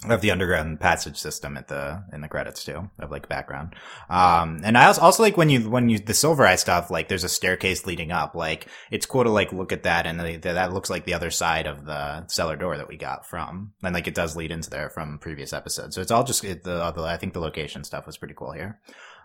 [0.09, 3.75] of the underground passage system at the, in the credits too, of like background.
[4.09, 7.07] Um, and I also, also like when you, when you, the silver eye stuff, like
[7.07, 10.37] there's a staircase leading up, like it's cool to like look at that and the,
[10.37, 13.93] that looks like the other side of the cellar door that we got from, and
[13.93, 15.93] like it does lead into there from previous episodes.
[15.93, 18.53] So it's all just, it, the, the, I think the location stuff was pretty cool
[18.53, 18.79] here.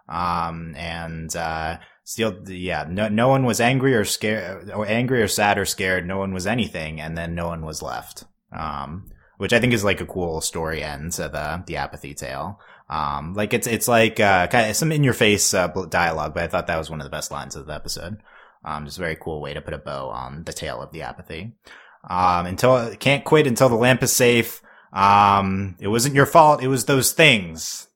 [0.09, 1.79] Um, and, uh,
[2.09, 6.07] Still, yeah, no, no one was angry or scared, or angry or sad or scared.
[6.07, 8.23] No one was anything, and then no one was left.
[8.53, 12.61] Um, which I think is like a cool story end to the the apathy tale.
[12.89, 16.45] Um, like it's it's like uh, kind of some in your face uh, dialogue, but
[16.45, 18.19] I thought that was one of the best lines of the episode.
[18.65, 21.03] Um, just a very cool way to put a bow on the tale of the
[21.03, 21.55] apathy.
[22.09, 24.63] Um, until can't quit until the lamp is safe.
[24.93, 26.63] Um, it wasn't your fault.
[26.63, 27.89] It was those things.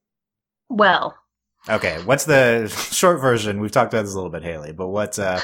[0.69, 1.17] Well,
[1.69, 3.61] Okay, what's the short version?
[3.61, 5.41] We've talked about this a little bit, Haley, but what, uh,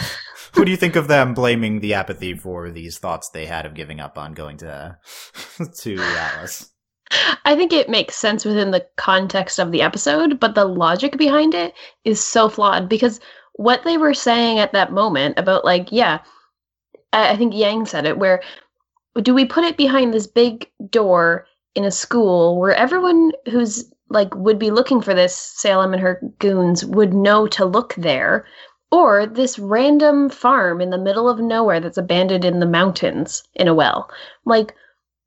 [0.55, 3.75] who do you think of them blaming the apathy for these thoughts they had of
[3.75, 4.97] giving up on going to,
[5.81, 6.71] to Atlas?
[7.45, 11.55] I think it makes sense within the context of the episode, but the logic behind
[11.55, 13.21] it is so flawed because
[13.55, 16.21] what they were saying at that moment about, like, yeah,
[17.13, 18.43] I, I think Yang said it, where
[19.23, 24.35] do we put it behind this big door in a school where everyone who's like
[24.35, 28.47] would be looking for this Salem and her goons would know to look there,
[28.91, 33.69] or this random farm in the middle of nowhere that's abandoned in the mountains in
[33.69, 34.11] a well?
[34.45, 34.75] Like,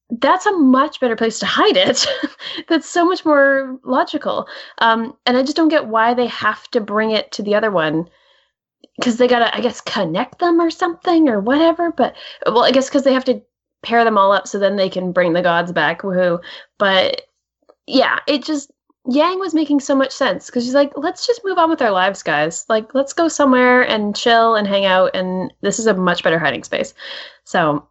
[0.09, 2.07] that's a much better place to hide it.
[2.67, 4.47] that's so much more logical.
[4.79, 7.71] Um, and I just don't get why they have to bring it to the other
[7.71, 8.09] one.
[8.97, 11.91] Because they gotta, I guess, connect them or something or whatever.
[11.91, 12.15] But,
[12.45, 13.41] well, I guess because they have to
[13.81, 16.01] pair them all up so then they can bring the gods back.
[16.01, 16.39] Woohoo.
[16.77, 17.28] But
[17.89, 18.71] yeah, it just,
[19.07, 21.89] Yang was making so much sense because she's like, let's just move on with our
[21.91, 22.65] lives, guys.
[22.69, 25.15] Like, let's go somewhere and chill and hang out.
[25.15, 26.93] And this is a much better hiding space.
[27.45, 27.87] So,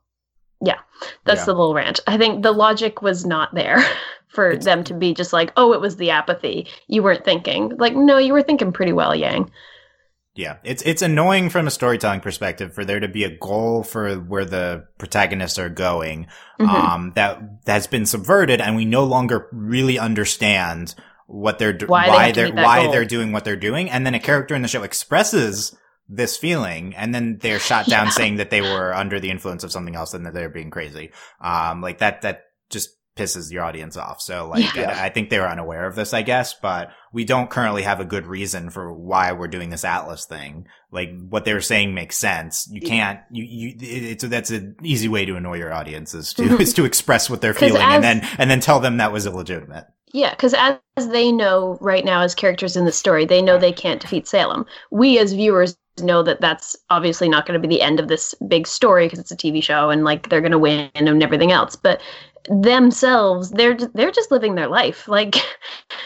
[0.65, 0.79] yeah,
[1.25, 1.47] that's Yeah.
[1.47, 1.99] the little rant.
[2.07, 3.83] I think the logic was not there
[4.29, 6.69] for It's- them to be just like, oh, it was the apathy.
[6.87, 7.73] You weren't thinking.
[7.79, 9.51] Like, no, you were thinking pretty well, Yang.
[10.39, 14.15] Yeah, it's it's annoying from a storytelling perspective for there to be a goal for
[14.15, 16.29] where the protagonists are going
[16.61, 16.69] Mhm.
[16.69, 20.95] um, that has been subverted, and we no longer really understand
[21.27, 22.93] what they're do- Why they why to they're why goal.
[22.93, 25.77] they're doing what they're doing, and then a character in the show expresses
[26.09, 28.11] this feeling, and then they're shot down Yeah.
[28.13, 31.11] saying that they were under the influence of something else and that they're being crazy.
[31.41, 34.23] Um, like that that just pisses your audience off.
[34.23, 34.91] So like Yeah.
[34.99, 38.01] I, I think they were unaware of this, I guess, but we don't currently have
[38.01, 40.67] a good reason for why we're doing this Atlas thing.
[40.91, 42.69] Like what they were saying makes sense.
[42.71, 46.33] You can't, you, you, it- it's, that's an easy way to annoy your audience is
[46.35, 49.27] to, is to express what they're feeling and then, and then tell them that was
[49.27, 49.85] illegitimate.
[50.15, 53.73] Yeah, because as they know right now, as characters in the story, they know they
[53.73, 54.65] can't defeat Salem.
[54.91, 58.35] We, as viewers, know that that's obviously not going to be the end of this
[58.47, 61.53] big story because it's a TV show and like they're going to win and everything
[61.53, 61.77] else.
[61.77, 62.01] But
[62.49, 65.37] themselves they're they're just living their life like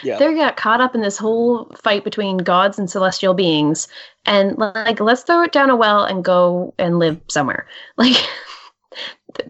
[0.03, 0.17] Yeah.
[0.17, 3.87] they got caught up in this whole fight between gods and celestial beings
[4.25, 7.67] and like let's throw it down a well and go and live somewhere
[7.97, 8.15] like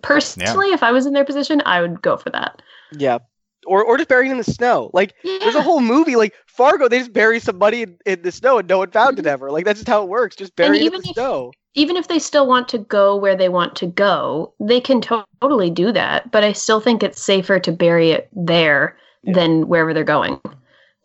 [0.02, 2.62] personally if i was in their position i would go for that
[2.92, 3.20] Yeah.
[3.66, 4.92] Or or just buried in the snow.
[4.94, 6.90] Like there's a whole movie like Fargo.
[6.90, 9.30] They just bury somebody in, in the snow and no one found it Mhm.
[9.30, 9.52] ever.
[9.52, 10.36] Like that's just how it works.
[10.36, 11.54] Just bury it in the if- snow.
[11.76, 15.26] Even if they still want to go where they want to go, they can to-
[15.42, 16.32] totally do that.
[16.32, 19.34] But I still think it's safer to bury it there Yeah.
[19.34, 20.40] than wherever they're going.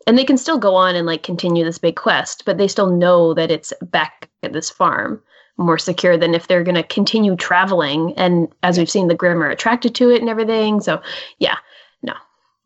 [0.07, 2.89] And they can still go on and like continue this big quest, but they still
[2.89, 5.21] know that it's back at this farm
[5.57, 8.13] more secure than if they're going to continue traveling.
[8.17, 10.79] And as we've seen, the Grimm are attracted to it and everything.
[10.79, 11.01] So,
[11.39, 11.57] yeah,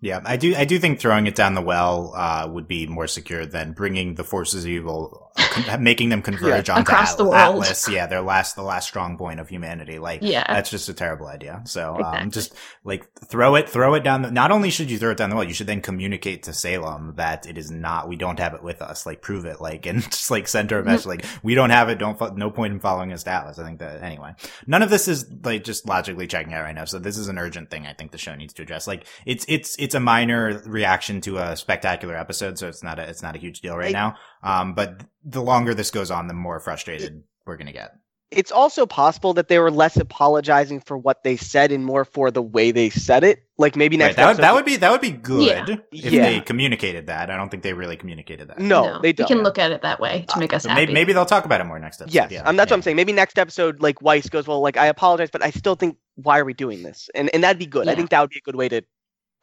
[0.04, 0.54] Yeah, I do.
[0.54, 4.16] I do think throwing it down the well uh, would be more secure than bringing
[4.16, 7.36] the forces of evil, con- making them converge onto Across the world.
[7.36, 7.88] Atlas.
[7.88, 9.99] Yeah, their last, the last strong point of humanity.
[9.99, 10.43] Like, yeah.
[10.45, 11.62] that's just a terrible idea.
[11.64, 14.24] So, um, just like throw it, throw it down.
[14.24, 16.54] The, not only should you throw it down the well, you should then communicate to
[16.54, 18.10] Salem that it is not.
[18.10, 19.06] We don't have it with us.
[19.06, 19.62] Like, prove it.
[19.62, 21.06] Like, and just like send her a message.
[21.06, 21.97] Like, we don't have it.
[21.97, 22.20] Don't.
[22.20, 23.58] fo- No point in following us to Atlas.
[23.58, 24.34] I think that anyway.
[24.68, 26.84] None of this is like just logically checking out right now.
[26.84, 27.88] So this is an urgent thing.
[27.88, 28.86] I think the show needs to address.
[28.86, 33.04] Like, it's it's it's a minor reaction to a spectacular episode, so it's not a
[33.04, 34.16] it's not a huge deal right Like- now.
[34.44, 37.91] Um, but the longer this goes on, the more frustrated we're gonna get.
[38.32, 42.32] It's also possible that they were less apologizing for what they said and more for
[42.32, 43.44] the way they said it.
[43.60, 45.76] Like maybe Right, next that episode- that would be that would be good Yeah.
[45.91, 46.24] if Yeah.
[46.24, 47.30] they communicated that.
[47.30, 48.58] I don't think they really communicated that.
[48.58, 49.28] No, they don't.
[49.28, 50.82] can look at it that way to make us So happy.
[50.82, 52.16] maybe, maybe they'll talk about it more next episode.
[52.16, 52.74] Yes, yeah, um, that's yeah.
[52.74, 52.96] what I'm saying.
[52.96, 56.39] Maybe next episode, like Weiss goes, well, like I apologize, but I still think why
[56.39, 57.12] are we doing this?
[57.14, 57.88] And and that'd be good.
[57.88, 58.82] I think that would be a good way to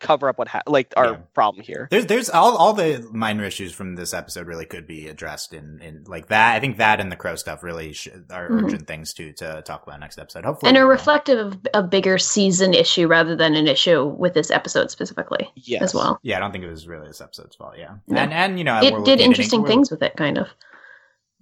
[0.01, 1.16] cover up what ha- like our Yeah.
[1.34, 1.86] problem here.
[1.90, 5.80] There's there's all all the minor issues from this episode really could be addressed in
[5.80, 6.57] in like that.
[6.57, 8.64] I think that and the Qrow stuff really sh- are Mhm.
[8.64, 10.44] urgent things to to talk about next episode.
[10.44, 10.92] Hopefully, and we are will.
[10.92, 15.82] reflective of a bigger season issue rather than an issue with this episode specifically Yes.
[15.82, 16.18] as well.
[16.22, 17.74] Yeah, I don't think it was really this episode's fault.
[17.78, 18.20] Yeah, No.
[18.20, 20.48] and and you know it looking did at interesting we're- things with it, kind of.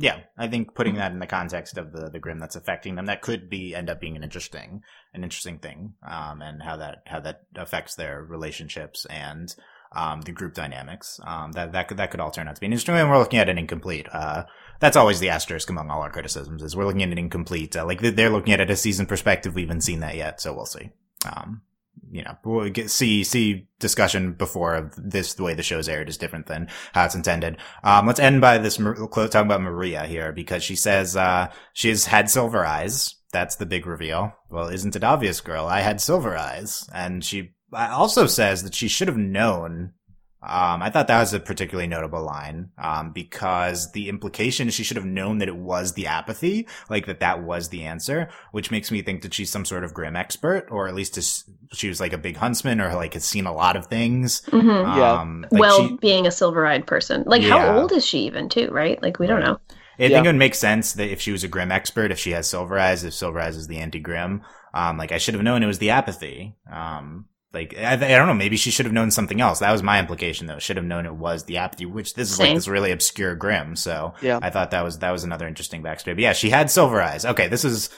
[0.01, 3.07] Yeah, I think putting that in the context of the the Grimm that's affecting them,
[3.07, 4.83] that could be end up being an interesting
[5.13, 9.55] an interesting thing, um, and how that how that affects their relationships and
[9.93, 11.19] um the group dynamics.
[11.25, 12.95] Um, that that could that could all turn out to be an interesting.
[12.95, 14.07] And we're looking at an incomplete.
[14.13, 14.45] Uh,
[14.79, 17.77] that's always the asterisk among all our criticisms is we're looking at an incomplete.
[17.77, 19.57] Uh, like they're looking at it a season perspective.
[19.57, 20.91] We haven't seen that yet, so we'll see.
[21.27, 21.63] Um,
[22.11, 26.17] you know, we'll get, see see discussion before this the way the show's aired is
[26.17, 27.57] different than how it's intended.
[27.85, 32.07] Um, let's end by this Mar- talking about Maria here because she says uh, she's
[32.07, 33.17] had silver eyes.
[33.33, 34.33] That's the big reveal.
[34.51, 35.67] Well, isn't it obvious, girl?
[35.67, 39.93] I had silver eyes, and she also says that she should have known.
[40.41, 44.85] Um, I thought that was a particularly notable line, um, because the implication is she
[44.85, 48.71] should have known that it was the apathy, like that that was the answer, which
[48.71, 51.89] makes me think that she's some sort of Grimm expert, or at least is, she
[51.89, 54.43] was like a big huntsman, or like has seen a lot of things.
[54.47, 55.13] hmm Yeah.
[55.21, 57.59] Um, like well, she- being a silver-eyed person, like Yeah.
[57.59, 58.49] how old is she even?
[58.49, 59.03] Too right?
[59.03, 59.59] Like we don't know.
[59.99, 60.09] I Yeah.
[60.11, 62.47] think it would make sense that if she was a Grimm expert, if she has
[62.47, 65.67] Silver Eyes, if Silver Eyes is the anti-Grimm, um, like I should have known it
[65.67, 66.55] was the apathy.
[66.73, 69.61] Um, like I, I don't know, maybe she should have known something else.
[69.61, 70.59] That was my implication, though.
[70.59, 73.75] Should have known it was the apathy, which this is like this really obscure Grimm.
[73.77, 74.39] So Yeah.
[74.43, 76.15] I thought that was that was another interesting backstory.
[76.15, 77.25] But yeah, she had Silver Eyes.
[77.25, 77.91] Okay, this is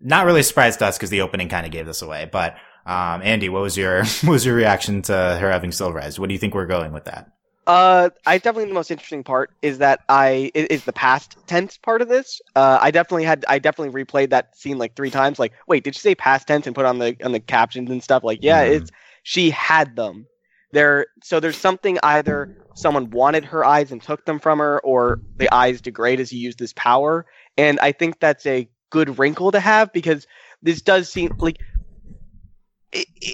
[0.00, 2.28] not really a surprise to us because the opening kind of gave this away.
[2.30, 6.18] But um, Andy, what was your what was your reaction to her having Silver Eyes?
[6.18, 7.30] What do you think we're going with that?
[7.66, 12.02] Uh, I definitely the most interesting part is that I is the past tense part
[12.02, 12.40] of this.
[12.56, 15.38] Uh, I definitely had I definitely replayed that scene like three times.
[15.38, 18.02] Like, wait, did you say past tense and put on the on the captions and
[18.02, 18.24] stuff?
[18.24, 18.76] Like, yeah, Mhm.
[18.76, 18.90] it's
[19.22, 20.26] she had them.
[20.72, 25.20] There, so there's something either someone wanted her eyes and took them from her, or
[25.38, 27.26] the eyes degrade as you use this power.
[27.58, 30.26] And I think that's a good wrinkle to have because
[30.62, 31.58] this does seem like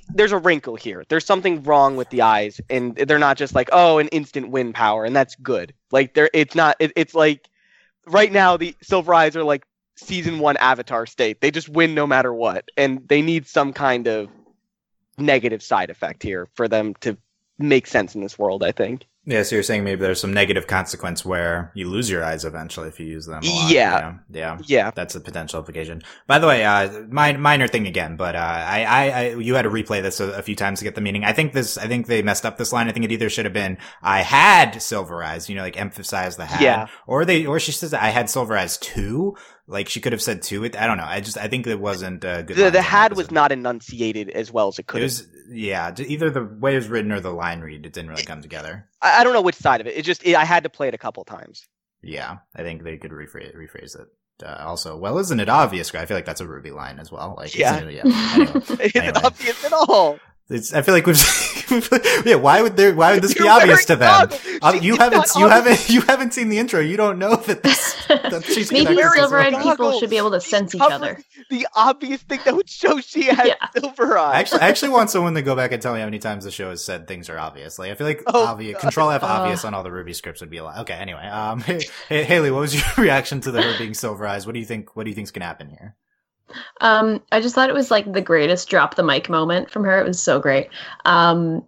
[0.09, 1.05] there's a wrinkle here.
[1.09, 4.73] There's something wrong with the eyes, and they're not just like oh, an instant win
[4.73, 5.73] power, and that's good.
[5.91, 6.77] Like they're it's not.
[6.79, 7.49] It, it's like
[8.07, 9.65] right now the silver eyes are like
[9.97, 11.41] season one Avatar state.
[11.41, 14.29] They just win no matter what, and they need some kind of
[15.19, 17.17] negative side effect here for them to
[17.59, 18.63] make sense in this world.
[18.63, 19.07] I think.
[19.29, 22.87] Yeah, so you're saying maybe there's some negative consequence where you lose your eyes eventually
[22.87, 23.43] if you use them.
[23.43, 23.97] A lot, Yeah.
[23.97, 24.19] you know?
[24.31, 24.59] yeah.
[24.67, 24.91] Yeah.
[24.95, 26.03] That's a potential implication.
[26.29, 29.63] By the way, uh, min- minor thing again, but uh, I, I, I, you had
[29.63, 31.25] to replay this a, a few times to get the meaning.
[31.25, 32.89] I think this, I think they messed up this line.
[32.89, 36.37] I think it either should have been "I had silver eyes," you know, like emphasize
[36.37, 36.87] the had, Yeah.
[37.09, 39.37] or they, or she says "I had silver eyes too."
[39.69, 40.65] Like she could have said two.
[40.65, 41.05] I don't know.
[41.05, 42.57] I just, I think it wasn't uh, good.
[42.57, 45.07] The, the had was not enunciated as well as it could It have.
[45.11, 47.87] was, yeah, either the way it was written or the line read.
[47.87, 48.89] It didn't really come together.
[49.03, 49.97] I, I don't know which side of it.
[49.97, 51.67] It just it, I had to play it a couple times.
[52.03, 54.09] Yeah, I think they could rephrase rephrase it.
[54.45, 55.95] Uh, also, well, isn't it obvious?
[55.95, 57.35] I feel like that's a Ruby line as well.
[57.39, 57.77] Like, Yeah.
[57.77, 58.35] isn't it- yeah.
[58.35, 58.53] Anyway,
[58.85, 59.13] It's Anyway.
[59.13, 60.19] not obvious at all.
[60.49, 61.19] It's, I feel like we've,
[62.25, 62.37] yeah.
[62.37, 62.95] Why would there?
[62.95, 64.31] Why would this be You're obvious to them?
[64.63, 66.79] Um, you haven't, you haven't, you haven't seen the intro.
[66.79, 68.07] You don't know that this.
[68.07, 69.99] That she's Maybe silver-eyed a people goggles.
[69.99, 71.19] should be able to She's sense each other.
[71.51, 73.55] The obvious thing that would show she had Yeah.
[73.77, 74.35] silver eyes.
[74.37, 76.45] I actually, I actually want someone to go back and tell me how many times
[76.45, 77.77] the show has said things are obvious.
[77.81, 78.83] Like, I feel like Oh, obvious, God.
[78.83, 79.27] Control F Uh.
[79.27, 80.79] obvious on all the Ruby scripts would be a lot.
[80.79, 84.25] Okay, anyway, um, hey, hey, Haley, what was your reaction to the her being silver
[84.25, 84.47] eyes?
[84.47, 84.95] What do you think?
[84.95, 85.96] What do you think's gonna happen here?
[86.81, 90.01] Um, I just thought it was like the greatest drop the mic moment from her.
[90.01, 90.69] It was so great.
[91.05, 91.65] Um,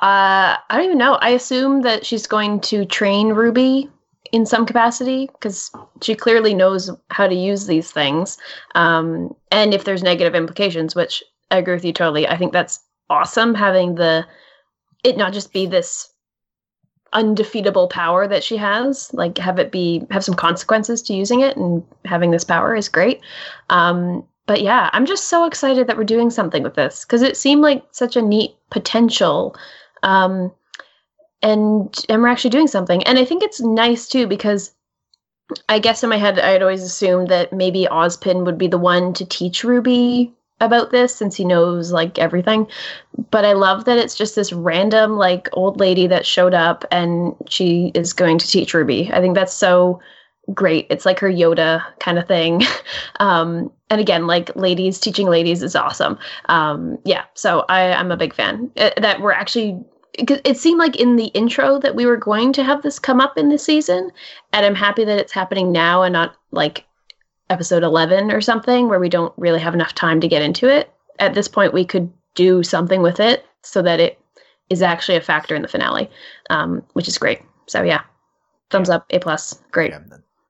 [0.00, 1.14] uh, I don't even know.
[1.16, 3.90] I assume that she's going to train Ruby
[4.32, 5.70] in some capacity because
[6.00, 8.38] she clearly knows how to use these things.
[8.74, 12.80] Um, and if there's negative implications, which I agree with you totally, I think that's
[13.10, 14.26] awesome having the
[15.04, 16.11] it not just be this
[17.12, 21.56] undefeatable power that she has like have it be have some consequences to using it
[21.56, 23.20] and having this power is great.
[23.70, 27.36] Um but yeah i'm just so excited that we're doing something with this because it
[27.36, 29.56] seemed like such a neat potential.
[30.02, 30.52] Um
[31.42, 33.02] and and we're actually doing something.
[33.04, 34.74] And i think it's nice too because
[35.68, 38.78] i guess in my head i had always assumed that maybe ozpin would be the
[38.78, 40.32] one to teach ruby
[40.62, 42.66] about this since he knows like everything.
[43.30, 47.34] But i love that it's just this random like old lady that showed up and
[47.48, 49.10] she is going to teach ruby.
[49.12, 50.00] I think that's so
[50.52, 50.86] great.
[50.90, 52.62] It's like her yoda kind of thing.
[53.20, 56.18] Um and again like ladies teaching ladies is awesome.
[56.48, 58.70] Um yeah so i i'm a big fan.
[58.76, 59.78] Uh, that we're actually.
[60.18, 63.38] it seemed like in the intro that we were going to have this come up
[63.38, 64.10] in this season
[64.52, 66.84] and i'm happy that it's happening now and not like
[67.50, 70.92] episode 11 or something where we don't really have enough time to get into it
[71.18, 74.18] at this point we could do something with it so that it
[74.70, 76.10] is actually a factor in the finale
[76.50, 78.02] um, which is great so yeah
[78.70, 79.98] thumbs up a plus great Yeah,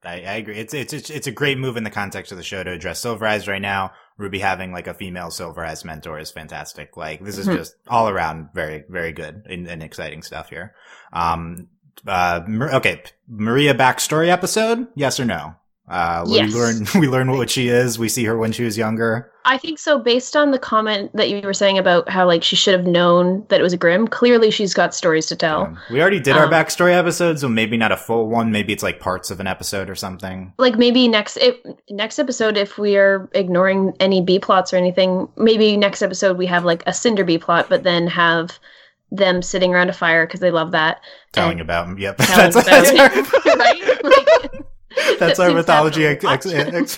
[0.05, 0.57] I, I agree.
[0.57, 2.99] It's, it's it's it's a great move in the context of the show to address
[3.01, 3.91] Silver Eyes right now.
[4.17, 6.97] Ruby having like a female Silver Eyes mentor is fantastic.
[6.97, 7.55] Like this is Mhm.
[7.55, 10.73] just all around very very good and, and exciting stuff here.
[11.13, 11.69] Um,
[12.05, 12.41] uh,
[12.73, 14.87] okay, Maria backstory episode?
[14.93, 15.55] Yes or no?
[15.89, 16.53] Uh, Yes.
[16.53, 17.99] we learn we learn what she is.
[17.99, 19.29] We see her when she was younger.
[19.45, 19.99] I think so.
[19.99, 23.45] Based on the comment that you were saying about how like she should have known
[23.49, 25.63] that it was a Grimm, clearly she's got stories to tell.
[25.63, 28.51] Um, we already did our Um, backstory episode, so maybe not a full one.
[28.51, 30.53] Maybe it's like parts of an episode or something.
[30.57, 31.57] Like maybe next if,
[31.89, 36.45] next episode, if we are ignoring any B plots or anything, maybe next episode we
[36.45, 38.57] have like a Cinder B plot, but then have
[39.11, 41.01] them sitting around a fire because they love that.
[41.33, 42.15] Telling about yep.
[42.19, 44.03] telling that's, about that's it, our, right?
[44.05, 44.65] Like,
[45.19, 46.05] that's our mythology.
[46.05, 46.55] Ex, happening.
[46.75, 46.97] ex,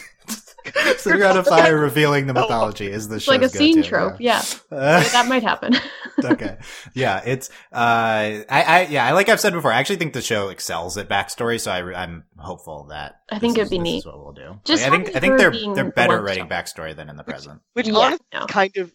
[0.65, 3.87] ex, sitting around a fire revealing the mythology is the it's like a scene go-to,
[3.89, 4.13] trope.
[4.19, 4.41] yeah.
[4.71, 5.75] Yeah, Uh, that might happen.
[6.23, 6.57] okay.
[6.93, 10.21] Yeah, it's uh I I yeah, I like I've said before, I actually think the
[10.21, 13.79] show excels at backstory, so I re- I'm hopeful that I think it'd be is,
[13.81, 13.97] this neat.
[13.99, 14.59] is what we'll do.
[14.65, 16.57] Just Like, I think I think they're they're better writing tell.
[16.63, 17.61] backstory than in the present.
[17.73, 18.45] Which yeah, honestly no.
[18.47, 18.91] kind of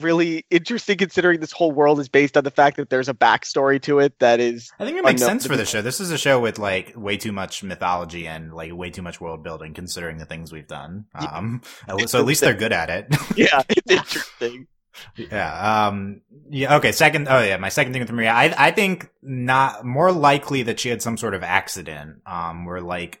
[0.00, 3.80] really interesting considering this whole world is based on the fact that there's a backstory
[3.82, 5.82] to it that is I think it makes sense for the show.
[5.82, 9.20] This is a show with like way too much mythology and like way too much
[9.20, 11.06] world building considering the things we've done.
[11.14, 11.62] Um
[12.06, 13.16] so at least they're good at it.
[13.36, 14.66] yeah, it's interesting.
[15.16, 15.86] Yeah.
[15.86, 16.22] Um.
[16.50, 16.76] Yeah.
[16.76, 16.92] Okay.
[16.92, 17.28] Second.
[17.28, 17.56] Oh, yeah.
[17.56, 21.16] My second thing with Maria, I I think not more likely that she had some
[21.16, 22.16] sort of accident.
[22.26, 22.64] Um.
[22.64, 23.20] Where like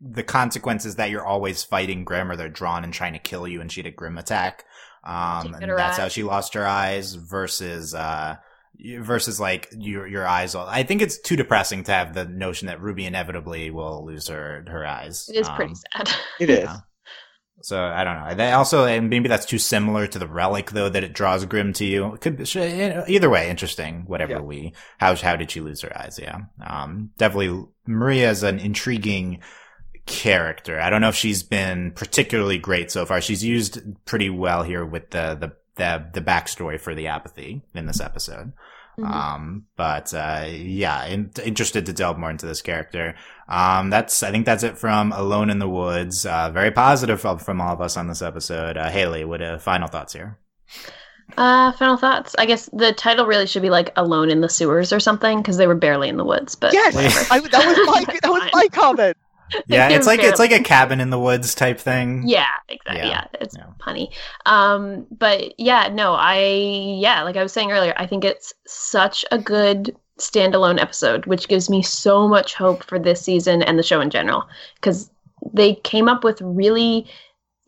[0.00, 3.60] the consequences that you're always fighting Grimm or they're drawn and trying to kill you,
[3.60, 4.64] and she had a Grimm attack.
[5.04, 5.54] Um.
[5.54, 7.14] And her that's how she lost her eyes.
[7.14, 8.36] Versus uh.
[9.00, 10.54] Versus like your your eyes.
[10.54, 14.28] all I think it's too depressing to have the notion that Ruby inevitably will lose
[14.28, 15.28] her her eyes.
[15.28, 16.10] It is pretty Um, sad.
[16.40, 16.64] It is.
[16.64, 16.76] yeah.
[17.64, 18.34] So I don't know.
[18.34, 21.72] They also, and maybe that's too similar to the relic, though, that it draws Grimm
[21.74, 22.14] to you.
[22.14, 24.02] It could be, either way, interesting.
[24.08, 24.40] Whatever Yeah.
[24.40, 26.18] we, how how did she lose her eyes?
[26.20, 27.64] Yeah, um, definitely.
[27.86, 29.42] Maria is an intriguing
[30.06, 30.80] character.
[30.80, 33.20] I don't know if she's been particularly great so far.
[33.20, 37.86] She's used pretty well here with the the the, the backstory for the apathy in
[37.86, 38.52] this episode.
[38.98, 39.10] Mhm.
[39.10, 43.14] Um, but, uh, yeah, in- interested to delve more into this character.
[43.48, 46.26] Um, that's, I think that's it from Alone in the Woods.
[46.26, 48.76] Uh, very positive from, from all of us on this episode.
[48.76, 50.38] Uh, Haley, what, uh, final thoughts here?
[51.38, 52.34] Uh, final thoughts.
[52.38, 55.56] I guess the title really should be like "Alone in the Sewers" or something because
[55.56, 56.54] they were barely in the woods.
[56.54, 56.94] But Yes.
[57.30, 59.16] I, that was my that was my comment.
[59.66, 62.22] Yeah, it's like, it's like a cabin in the woods type thing.
[62.26, 63.08] Yeah, exactly.
[63.08, 63.66] Yeah, Yeah, it's yeah.
[63.78, 64.12] punny.
[64.46, 66.38] Um, but yeah, no, I
[66.98, 71.48] yeah, like I was saying earlier, I think it's such a good standalone episode, which
[71.48, 74.44] gives me so much hope for this season and the show in general
[74.76, 75.10] because
[75.52, 77.06] they came up with really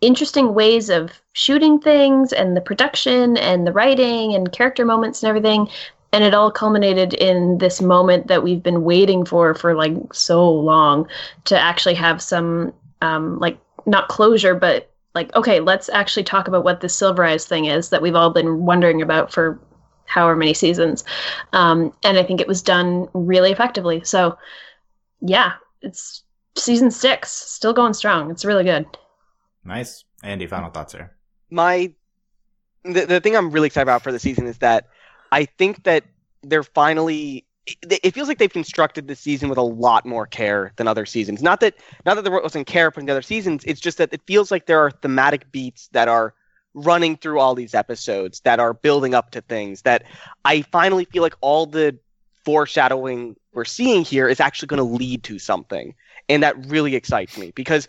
[0.01, 5.29] interesting ways of shooting things and the production and the writing and character moments and
[5.29, 5.69] everything
[6.15, 10.51] and it all culminated in this moment that we've been waiting for for like so
[10.51, 11.07] long
[11.45, 16.65] to actually have some um like not closure but like, okay, let's actually talk about
[16.65, 19.61] what this Silver Eyes thing is that we've all been wondering about for
[20.07, 21.05] however many seasons.
[21.53, 24.03] Um, and I think it was done really effectively.
[24.05, 24.37] So,
[25.21, 25.53] yeah,
[25.83, 26.25] it's
[26.57, 28.31] season six, still going strong.
[28.31, 28.87] It's really good.
[29.65, 30.05] Nice.
[30.23, 31.13] Andy, final thoughts here.
[31.51, 31.93] My
[32.85, 34.89] the the thing I'm really excited about for the season is that
[35.35, 36.05] I think that
[36.45, 40.87] they're finally it, feels like they've constructed the season with a lot more care than
[40.87, 41.43] other seasons.
[41.43, 41.75] Not that
[42.07, 43.65] not that there wasn't care the other seasons.
[43.67, 46.35] It's just that it feels like there are thematic beats that are
[46.75, 50.05] running through all these episodes that are building up to things that
[50.45, 51.99] I finally feel like all the
[52.45, 55.95] foreshadowing we're seeing here is actually going to lead to something.
[56.29, 57.89] And that really excites me because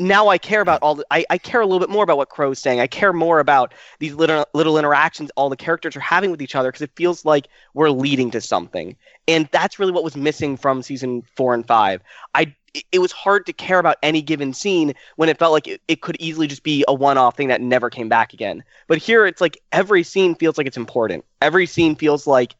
[0.00, 2.30] now I care about all the, I, I care a little bit more about what
[2.30, 2.80] Qrow's saying.
[2.80, 6.54] I care more about these little little interactions all the characters are having with each
[6.54, 8.96] other because it feels like we're leading to something.
[9.28, 12.02] And that's really what was missing from season four and five.
[12.34, 12.54] I
[12.92, 16.02] it was hard to care about any given scene when it felt like it, it
[16.02, 18.62] could easily just be a one-off thing that never came back again.
[18.86, 21.24] But here it's like every scene feels like it's important.
[21.42, 22.54] Every scene feels like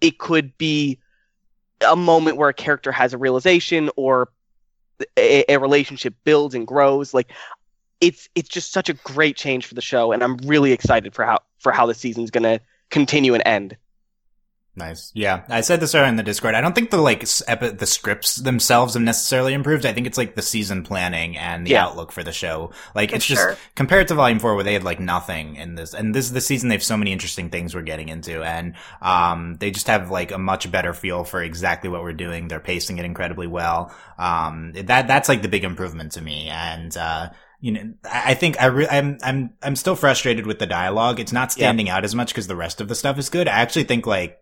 [0.00, 0.98] it could be
[1.86, 4.28] a moment where a character has a realization or
[5.16, 7.14] a, a relationship builds and grows.
[7.14, 7.32] Like
[8.00, 11.24] it's it's just such a great change for the show, and I'm really excited for
[11.24, 13.76] how for how the season's gonna continue and end.
[14.74, 15.12] Nice.
[15.14, 15.42] Yeah.
[15.50, 16.54] I said this earlier in the Discord.
[16.54, 19.84] I don't think the like epi- the scripts themselves have necessarily improved.
[19.84, 21.84] I think it's like the season planning and the yeah.
[21.84, 22.72] outlook for the show.
[22.94, 23.50] Like for it's sure.
[23.50, 25.92] just compared to volume four where they had like nothing in this.
[25.92, 28.42] And this is the season they have so many interesting things we're getting into.
[28.42, 32.48] And, um, they just have like a much better feel for exactly what we're doing.
[32.48, 33.94] They're pacing it incredibly well.
[34.16, 36.48] Um, that, that's like the big improvement to me.
[36.48, 37.28] And, uh,
[37.60, 41.20] you know, I think I re- I'm I'm I'm still frustrated with the dialogue.
[41.20, 41.96] It's not standing yeah.
[41.96, 43.46] out as much because the rest of the stuff is good.
[43.46, 44.41] I actually think like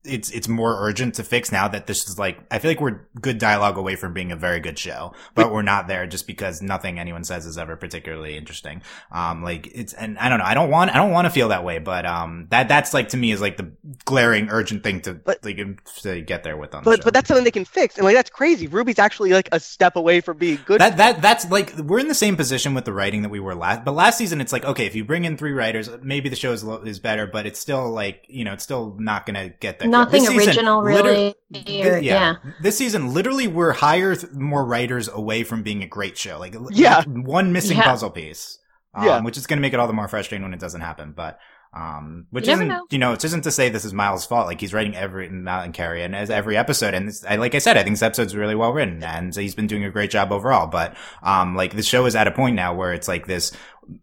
[0.03, 3.01] it's it's more urgent to fix now that this is like I feel like we're
[3.19, 6.61] good dialogue away from being a very good show, but we're not there just because
[6.61, 8.81] nothing anyone says is ever particularly interesting.
[9.11, 11.49] Um, like it's and I don't know, I don't want I don't want to feel
[11.49, 13.71] that way, but um, that that's like to me is like the
[14.05, 15.57] glaring urgent thing to but, like
[16.01, 16.83] to get there with on.
[16.83, 18.65] But but that's something they can fix, and like that's crazy.
[18.65, 20.81] Ruby's actually like a step away from being good.
[20.81, 23.53] That that that's like we're in the same position with the writing that we were
[23.53, 26.35] last, but last season it's like okay, if you bring in three writers, maybe the
[26.35, 29.77] show is is better, but it's still like you know it's still not gonna get
[29.77, 31.29] there nothing season, original really.
[31.29, 31.99] Or, yeah.
[31.99, 32.35] yeah.
[32.61, 36.39] This season, literally, we're higher more writers away from being a great show.
[36.39, 37.03] Like, yeah.
[37.05, 37.83] one missing yeah.
[37.83, 38.57] puzzle piece.
[38.93, 39.21] Um, yeah.
[39.21, 41.13] which is going to make it all the more frustrating when it doesn't happen.
[41.15, 41.39] But,
[41.73, 42.85] um, which you isn't, know.
[42.89, 44.47] you know, it isn't to say this is Miles' fault.
[44.47, 46.93] Like he's writing every Matt and Kerry and as every episode.
[46.93, 49.55] And this, I, like I said, I think this episode's really well written and he's
[49.55, 50.67] been doing a great job overall.
[50.67, 53.53] But, um, like the show is at a point now where it's like this,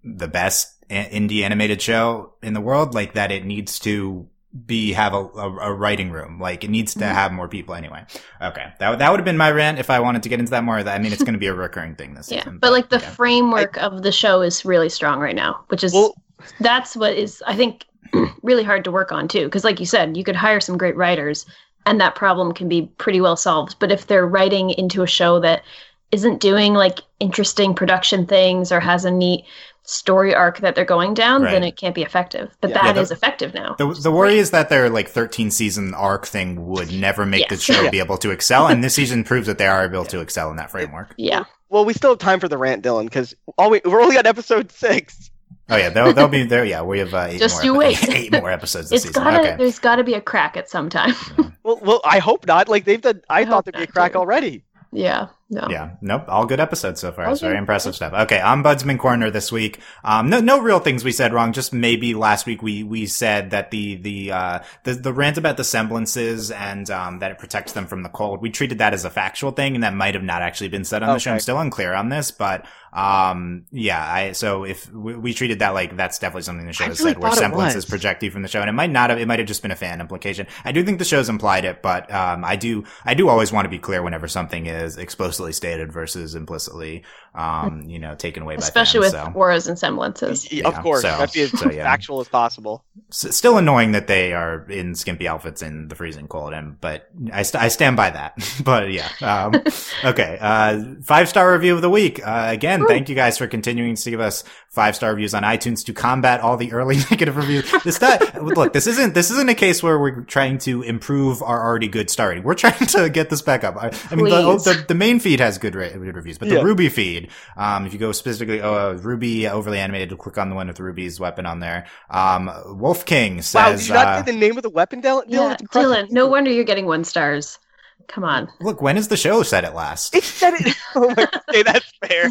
[0.02, 4.26] the best indie animated show in the world, like that it needs to
[4.66, 6.40] be have a, a, a, writing room.
[6.40, 7.14] Like it needs to mm-hmm.
[7.14, 8.04] have more people anyway.
[8.40, 10.64] Okay, that that would have been my rant if I wanted to get into that
[10.64, 10.76] more.
[10.76, 12.54] I mean, it's going to be a recurring thing this yeah, season.
[12.54, 13.10] But, but like the yeah.
[13.10, 16.14] framework I, of the show is really strong right now, which is well,
[16.60, 17.84] that's what is I think
[18.42, 19.44] really hard to work on too.
[19.44, 21.44] Because like you said, you could hire some great writers,
[21.84, 23.76] and that problem can be pretty well solved.
[23.78, 25.62] But if they're writing into a show that
[26.10, 29.44] isn't doing like interesting production things or has a neat
[29.88, 31.52] story arc that they're going down, right.
[31.52, 32.54] then it can't be effective.
[32.60, 32.74] But yeah.
[32.74, 33.74] that yeah, the, is effective now.
[33.78, 37.50] The, the worry is that their like 13 season arc thing would never make yes.
[37.50, 37.90] the show yeah.
[37.90, 40.56] be able to excel, and this season proves that they are able to excel in
[40.56, 41.14] that framework.
[41.16, 41.44] Yeah.
[41.70, 44.70] Well, we still have time for the rant, Dylan, because we, we're only on episode
[44.72, 45.30] six.
[45.70, 46.64] Oh yeah, they'll, they'll be there.
[46.64, 47.64] Yeah, we have uh, eight Just more.
[47.64, 48.08] you wait.
[48.08, 49.24] eight more episodes this it's season.
[49.24, 49.56] Gotta, okay.
[49.56, 51.14] There's got to be a crack at some time.
[51.62, 52.68] well, well, I hope not.
[52.68, 53.20] Like they've done.
[53.28, 54.18] I, I thought there'd be a crack too.
[54.18, 54.64] already.
[54.92, 55.28] Yeah.
[55.50, 55.66] No.
[55.70, 55.92] Yeah.
[56.02, 56.24] Nope.
[56.28, 57.24] All good episodes so far.
[57.24, 57.32] Okay.
[57.32, 58.12] It's very impressive stuff.
[58.12, 58.38] Okay.
[58.38, 59.80] Ombudsman Corner this week.
[60.04, 61.54] Um, no, no real things we said wrong.
[61.54, 65.56] Just maybe last week we, we said that the, the, uh, the, the rant about
[65.56, 68.42] the semblances and, um, that it protects them from the cold.
[68.42, 71.02] We treated that as a factual thing and that might have not actually been said
[71.02, 71.16] on okay.
[71.16, 71.32] the show.
[71.32, 75.74] I'm still unclear on this, but, um, yeah, I, so if we, we, treated that
[75.74, 78.60] like that's definitely something the show has said where semblances project you from the show
[78.60, 80.46] and it might not have, it might have just been a fan implication.
[80.64, 83.66] I do think the show's implied it, but, um, I do, I do always want
[83.66, 84.98] to be clear whenever something is
[85.38, 87.04] explicitly stated versus implicitly,
[87.38, 89.38] um, you know, taken away Especially by Especially with so.
[89.38, 90.50] auras and semblances.
[90.52, 91.02] Yeah, of course.
[91.02, 91.84] So, be as so, yeah.
[91.84, 92.84] factual as possible.
[93.10, 97.08] S- still annoying that they are in skimpy outfits in the freezing cold and, but
[97.32, 98.34] I, st- I stand by that.
[98.64, 99.08] but yeah.
[99.22, 99.54] Um,
[100.04, 100.36] okay.
[100.40, 102.20] Uh, five star review of the week.
[102.26, 105.84] Uh, again, thank you guys for continuing to give us five star reviews on iTunes
[105.86, 107.70] to combat all the early negative reviews.
[107.84, 111.64] This that look, this isn't this isn't a case where we're trying to improve our
[111.64, 112.42] already good starting.
[112.42, 113.76] We're trying to get this back up.
[113.76, 116.64] I, I mean, the, the, the main feed has good, ra- good reviews, but the
[116.64, 120.48] Ruby RWBY feed, um, if you go specifically, uh, RWBY overly animated, to click on
[120.50, 121.86] the one with RWBY's weapon on there.
[122.10, 125.02] Um, Wolf King says, "Wow, did you not uh, say the name of the weapon,
[125.02, 125.24] Dylan?
[125.28, 127.58] Yeah, Dylan, no wonder you're getting one stars."
[128.06, 128.48] Come on.
[128.60, 130.14] Look, when is the show set at last?
[130.14, 130.74] It said it.
[130.94, 132.30] Oh my, okay, that's fair.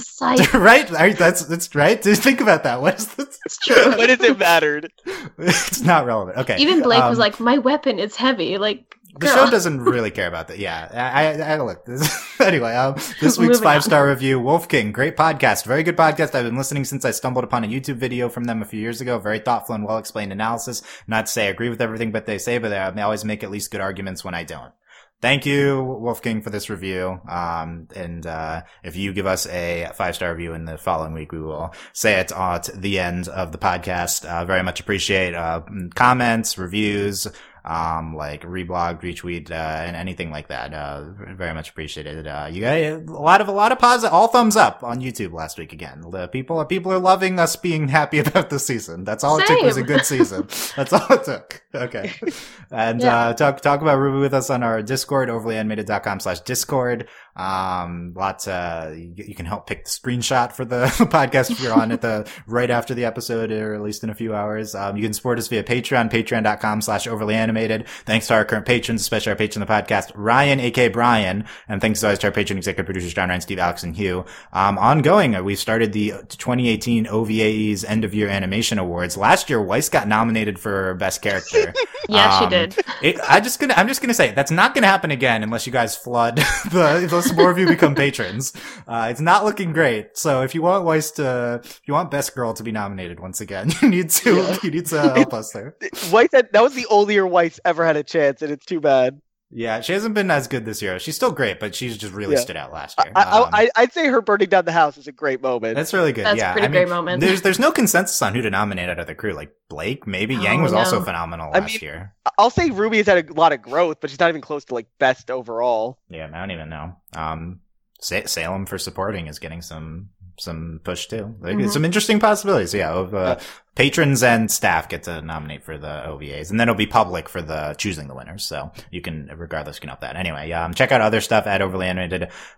[0.59, 0.89] Right?
[0.89, 1.15] right?
[1.15, 2.01] That's that's right.
[2.01, 2.81] Just think about that.
[2.81, 3.39] What is this?
[3.45, 3.95] It's true.
[3.95, 4.91] When has it mattered?
[5.37, 6.39] it's not relevant.
[6.39, 6.57] Okay.
[6.57, 8.86] Even Blake was Um, like, "My weapon is heavy." Like,
[9.19, 9.45] The girl.
[9.45, 10.59] show doesn't really care about that.
[10.59, 11.85] Yeah, I, I, I look.
[11.85, 16.35] This, anyway, um, this week's five star review: Wolf King, great podcast, very good podcast.
[16.35, 19.01] I've been listening since I stumbled upon a YouTube video from them a few years
[19.01, 19.17] ago.
[19.19, 20.81] Very thoughtful and well explained analysis.
[21.07, 23.51] Not to say I agree with everything, but they say, but they always make at
[23.51, 24.73] least good arguments when I don't.
[25.19, 27.19] Thank you, Wolf King, for this review.
[27.27, 31.31] Um, and uh, if you give us a five star review in the following week,
[31.31, 34.25] we will say it at the end of the podcast.
[34.25, 35.61] Uh, very much appreciate uh,
[35.95, 37.25] comments, reviews,
[37.67, 40.73] um, like reblog, retweet, uh, and anything like that.
[40.73, 41.03] Uh,
[41.35, 42.25] very much appreciated.
[42.25, 45.33] Uh, you got a lot of, a lot of positive, all thumbs up on YouTube
[45.33, 46.01] last week again.
[46.09, 49.03] The people, people are loving us being happy about the season.
[49.03, 50.47] That's all it took was a good season.
[50.75, 51.61] That's all it took.
[51.77, 52.11] Okay.
[52.71, 53.27] And, Yeah.
[53.27, 57.07] uh, talk, talk about Ruby with us on our Discord, overlyanimated.com slash Discord.
[57.37, 61.73] Um, lots, uh, you, you can help pick the screenshot for the podcast if you're
[61.73, 64.73] on it the, right after the episode or at least in a few hours.
[64.75, 67.87] Um, you can support us via Patreon, patreon.com slash overly animated.
[68.05, 71.45] Thanks to our current patrons, especially our patron of the podcast, Ryan, aka Brian.
[71.69, 74.25] And thanks always to our patron executive producers, John Ryan, Steve, Alex, and Hugh.
[74.51, 79.15] Um, ongoing, uh, we've started the 2018 OVA's end of year animation awards.
[79.15, 81.73] Last year, Weiss got nominated for best character.
[82.09, 82.75] yeah, she Um, did.
[83.01, 85.71] It, I just gonna, I'm just gonna say that's not gonna happen again unless you
[85.73, 86.37] guys flood
[86.71, 88.53] the, more of you become patrons.
[88.87, 90.17] Uh, it's not looking great.
[90.17, 93.41] So if you want Weiss to, if you want Best Girl to be nominated once
[93.41, 94.57] again, you need to, Yeah.
[94.63, 95.75] you need to help us there.
[96.11, 98.79] Weiss, said that was the only year Weiss ever had a chance, and it's too
[98.79, 99.21] bad.
[99.49, 100.99] Yeah, she hasn't been as good this year.
[100.99, 102.41] She's still great, but she's just really Yeah.
[102.41, 103.13] stood out last year.
[103.15, 105.75] I, Um, I, I'd say her burning down the house is a great moment.
[105.77, 106.25] that's really good.
[106.25, 107.21] That's a pretty I mean, great moment.
[107.21, 109.31] There's there's no consensus on who to nominate out of the crew.
[109.33, 111.05] Like Blake, maybe Oh, Yang was also no.
[111.05, 112.13] phenomenal I last mean- year.
[112.37, 114.73] I'll say Ruby has had a lot of growth, but she's not even close to
[114.73, 115.97] like best overall.
[116.09, 116.97] Yeah, I don't even know.
[117.15, 117.61] Um,
[118.01, 121.35] Salem for supporting is getting some some push too.
[121.41, 121.69] Like, Mhm.
[121.69, 122.73] Some interesting possibilities.
[122.73, 123.43] Yeah, of, uh, Yeah.
[123.75, 127.41] patrons and staff get to nominate for the OVAs, and then it'll be public for
[127.43, 128.43] the choosing the winners.
[128.43, 130.15] So you can, regardless, you can help that.
[130.15, 131.61] Anyway, um, check out other stuff at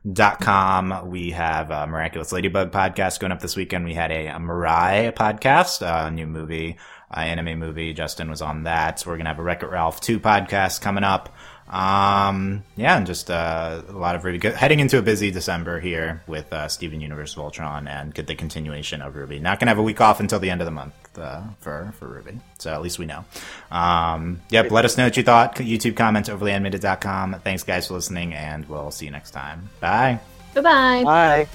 [0.06, 1.10] overlyanimated.com.
[1.10, 3.86] We have a Miraculous Ladybug podcast going up this weekend.
[3.86, 6.78] We had a, a Mirai podcast, a new movie,
[7.16, 7.94] uh, anime movie.
[7.94, 9.00] Justin was on that.
[9.00, 11.36] So we're gonna have a Wreck It Ralph two podcast coming up.
[11.70, 15.80] Um, yeah, and just uh, a lot of really good heading into a busy December
[15.80, 19.40] here with uh, Steven Universe Voltron and get the continuation of Ruby.
[19.40, 22.08] Not gonna have a week off until the end of the month uh, for for
[22.08, 23.24] Ruby, so at least we know.
[23.70, 25.56] Um, yep, let us know what you thought.
[25.56, 27.42] YouTube comments overlyanimated.com.
[27.44, 29.70] Thanks guys for listening, and we'll see you next time.
[29.80, 30.20] Bye.
[30.56, 31.04] Bye bye.
[31.04, 31.48] Bye.